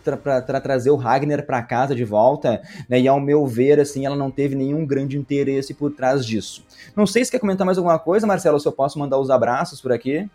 trazer 0.64 0.92
o 0.92 0.96
Ragnar 0.96 1.46
para 1.46 1.62
casa 1.62 1.94
de 1.94 2.06
volta, 2.06 2.62
né, 2.88 3.02
e 3.02 3.08
ao 3.08 3.20
meu 3.20 3.46
ver, 3.46 3.82
assim, 3.82 4.06
ela 4.06 4.16
não 4.16 4.32
teve 4.32 4.56
nenhum 4.56 4.86
grande 4.86 5.18
interesse 5.18 5.74
por 5.74 5.92
trás 5.92 6.26
disso. 6.26 6.66
Não 6.96 7.06
sei 7.06 7.26
se 7.26 7.30
quer 7.30 7.40
comentar 7.40 7.66
mais 7.66 7.78
alguma 7.78 8.00
coisa, 8.00 8.26
Marcelo, 8.26 8.62
se 8.62 8.68
eu 8.68 8.72
posso 8.72 8.98
mandar 8.98 9.20
os 9.20 9.30
abraços 9.30 9.82
por 9.82 9.92
aqui. 9.92 10.26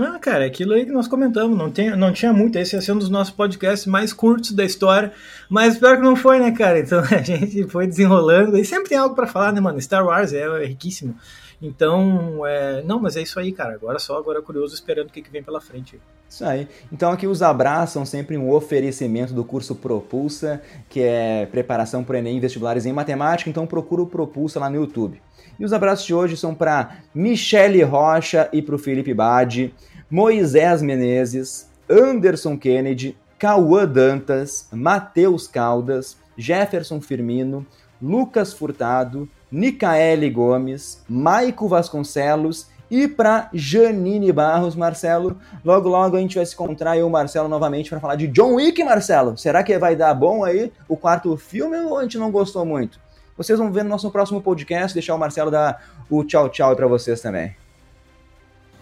Ah, 0.00 0.18
cara, 0.18 0.44
aquilo 0.44 0.72
aí 0.72 0.84
que 0.84 0.92
nós 0.92 1.06
comentamos, 1.06 1.56
não, 1.56 1.70
tem, 1.70 1.94
não 1.96 2.12
tinha 2.12 2.32
muito. 2.32 2.56
Esse 2.56 2.74
ia 2.74 2.82
ser 2.82 2.92
um 2.92 2.98
dos 2.98 3.08
nossos 3.08 3.32
podcasts 3.32 3.86
mais 3.86 4.12
curtos 4.12 4.52
da 4.52 4.64
história, 4.64 5.12
mas 5.48 5.78
pior 5.78 5.96
que 5.96 6.02
não 6.02 6.16
foi, 6.16 6.40
né, 6.40 6.50
cara? 6.50 6.80
Então 6.80 7.00
a 7.10 7.22
gente 7.22 7.64
foi 7.68 7.86
desenrolando 7.86 8.56
e 8.56 8.64
sempre 8.64 8.88
tem 8.88 8.98
algo 8.98 9.14
para 9.14 9.26
falar, 9.26 9.52
né, 9.52 9.60
mano? 9.60 9.80
Star 9.80 10.04
Wars 10.04 10.32
é, 10.32 10.42
é 10.42 10.66
riquíssimo. 10.66 11.14
Então, 11.62 12.44
é... 12.46 12.82
não, 12.82 13.00
mas 13.00 13.16
é 13.16 13.22
isso 13.22 13.38
aí, 13.38 13.52
cara. 13.52 13.74
Agora 13.74 13.98
só, 13.98 14.18
agora 14.18 14.42
curioso, 14.42 14.74
esperando 14.74 15.08
o 15.08 15.12
que, 15.12 15.22
que 15.22 15.30
vem 15.30 15.42
pela 15.42 15.60
frente. 15.60 16.00
Isso 16.28 16.44
aí. 16.44 16.66
Então 16.92 17.12
aqui 17.12 17.26
os 17.26 17.42
abraços 17.42 18.08
sempre 18.08 18.36
um 18.36 18.50
oferecimento 18.50 19.32
do 19.32 19.44
curso 19.44 19.74
Propulsa, 19.74 20.60
que 20.88 21.00
é 21.00 21.46
preparação 21.46 22.02
para 22.02 22.14
o 22.14 22.16
Enem 22.16 22.40
vestibulares 22.40 22.86
em 22.86 22.92
matemática. 22.92 23.48
Então 23.48 23.66
procura 23.66 24.02
o 24.02 24.06
Propulsa 24.06 24.58
lá 24.58 24.68
no 24.68 24.76
YouTube. 24.76 25.22
E 25.58 25.64
os 25.64 25.72
abraços 25.72 26.04
de 26.04 26.14
hoje 26.14 26.36
são 26.36 26.54
para 26.54 26.98
Michele 27.14 27.82
Rocha 27.82 28.48
e 28.52 28.60
para 28.60 28.74
o 28.74 28.78
Felipe 28.78 29.14
Bade, 29.14 29.74
Moisés 30.10 30.82
Menezes, 30.82 31.68
Anderson 31.88 32.58
Kennedy, 32.58 33.16
Cauã 33.38 33.86
Dantas, 33.86 34.68
Matheus 34.72 35.46
Caldas, 35.46 36.16
Jefferson 36.36 37.00
Firmino, 37.00 37.66
Lucas 38.00 38.52
Furtado, 38.52 39.28
Nicaele 39.50 40.28
Gomes, 40.30 41.02
Maico 41.08 41.68
Vasconcelos 41.68 42.68
e 42.90 43.08
para 43.08 43.48
Janine 43.52 44.32
Barros, 44.32 44.76
Marcelo. 44.76 45.38
Logo, 45.64 45.88
logo 45.88 46.16
a 46.16 46.20
gente 46.20 46.36
vai 46.36 46.46
se 46.46 46.54
encontrar 46.54 46.96
eu 46.96 47.06
e 47.06 47.08
o 47.08 47.10
Marcelo 47.10 47.48
novamente 47.48 47.90
para 47.90 48.00
falar 48.00 48.16
de 48.16 48.26
John 48.28 48.54
Wick, 48.54 48.82
Marcelo. 48.84 49.36
Será 49.36 49.62
que 49.62 49.78
vai 49.78 49.96
dar 49.96 50.14
bom 50.14 50.44
aí 50.44 50.72
o 50.88 50.96
quarto 50.96 51.36
filme 51.36 51.76
ou 51.78 51.98
a 51.98 52.02
gente 52.02 52.18
não 52.18 52.30
gostou 52.30 52.64
muito? 52.64 53.03
Vocês 53.36 53.58
vão 53.58 53.72
ver 53.72 53.82
no 53.82 53.90
nosso 53.90 54.10
próximo 54.10 54.40
podcast, 54.40 54.94
deixar 54.94 55.14
o 55.14 55.18
Marcelo 55.18 55.50
dar 55.50 55.82
o 56.08 56.24
tchau 56.24 56.48
tchau 56.48 56.74
para 56.76 56.86
vocês 56.86 57.20
também. 57.20 57.54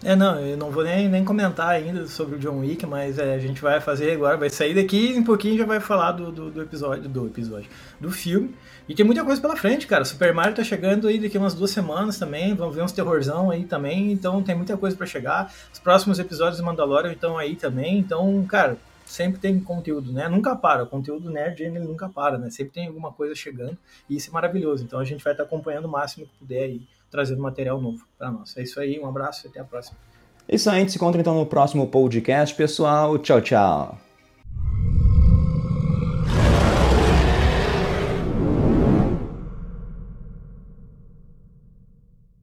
É, 0.05 0.17
não, 0.17 0.41
eu 0.41 0.57
não 0.57 0.69
vou 0.69 0.83
nem, 0.83 1.09
nem 1.09 1.25
comentar 1.25 1.69
ainda 1.69 2.09
sobre 2.09 2.35
o 2.35 2.39
John 2.39 2.59
Wick, 2.59 2.85
mas 2.85 3.21
é, 3.21 3.35
a 3.35 3.39
gente 3.39 3.63
vai 3.63 3.81
fazer 3.81 4.11
agora, 4.11 4.37
vai 4.37 4.51
sair 4.51 4.75
daqui 4.75 5.13
e 5.13 5.19
um 5.19 5.23
pouquinho 5.23 5.57
já 5.57 5.65
vai 5.65 5.79
falar 5.79 6.11
do, 6.11 6.33
do, 6.33 6.51
do, 6.51 6.61
episódio, 6.61 7.09
do 7.09 7.27
episódio, 7.27 7.71
do 8.01 8.11
filme. 8.11 8.53
E 8.89 8.97
tem 8.97 9.07
muita 9.07 9.25
coisa 9.25 9.41
pela 9.41 9.55
frente, 9.55 9.87
cara. 9.87 10.05
Super 10.05 10.35
Mario 10.35 10.57
tá 10.57 10.65
chegando 10.65 11.07
aí 11.07 11.21
daqui 11.21 11.39
umas 11.39 11.55
duas 11.55 11.71
semanas 11.71 12.19
também, 12.19 12.53
vamos 12.53 12.75
ver 12.75 12.83
uns 12.83 12.91
terrorzão 12.91 13.49
aí 13.49 13.65
também, 13.65 14.11
então 14.11 14.43
tem 14.43 14.57
muita 14.57 14.77
coisa 14.77 14.97
para 14.97 15.07
chegar. 15.07 15.53
Os 15.73 15.79
próximos 15.79 16.19
episódios 16.19 16.59
do 16.59 16.65
Mandalorian 16.65 17.13
estão 17.13 17.39
aí 17.39 17.55
também, 17.55 17.99
então, 17.99 18.45
cara, 18.49 18.77
sempre 19.13 19.41
tem 19.41 19.61
conteúdo, 19.61 20.13
né? 20.13 20.29
Nunca 20.29 20.57
para. 20.57 20.85
O 20.85 20.87
conteúdo 20.87 21.31
nerd 21.31 21.63
ele 21.63 21.79
nunca 21.79 22.09
para, 22.09 22.39
né? 22.39 22.51
Sempre 22.51 22.73
tem 22.73 22.87
alguma 22.87 23.13
coisa 23.13 23.35
chegando 23.35 23.77
e 24.09 24.17
isso 24.17 24.31
é 24.31 24.33
maravilhoso. 24.33 24.85
Então 24.85 24.99
a 24.99 25.05
gente 25.05 25.23
vai 25.23 25.35
estar 25.35 25.45
acompanhando 25.45 25.85
o 25.85 25.89
máximo 25.89 26.27
que 26.27 26.33
puder 26.39 26.65
aí, 26.65 26.83
trazendo 27.11 27.43
material 27.43 27.81
novo 27.81 28.05
para 28.19 28.31
nós. 28.31 28.57
É 28.57 28.63
isso 28.63 28.81
aí, 28.81 28.99
um 28.99 29.07
abraço 29.07 29.47
e 29.47 29.49
até 29.49 29.61
a 29.61 29.65
próxima. 29.65 29.99
É 30.49 30.55
isso 30.55 30.69
aí, 30.71 30.77
a 30.77 30.81
gente 30.81 30.93
se 30.93 30.99
encontra 30.99 31.21
então 31.21 31.35
no 31.35 31.47
próximo 31.47 31.87
podcast, 31.87 32.55
pessoal. 32.55 33.19
Tchau, 33.19 33.41
tchau. 33.41 34.12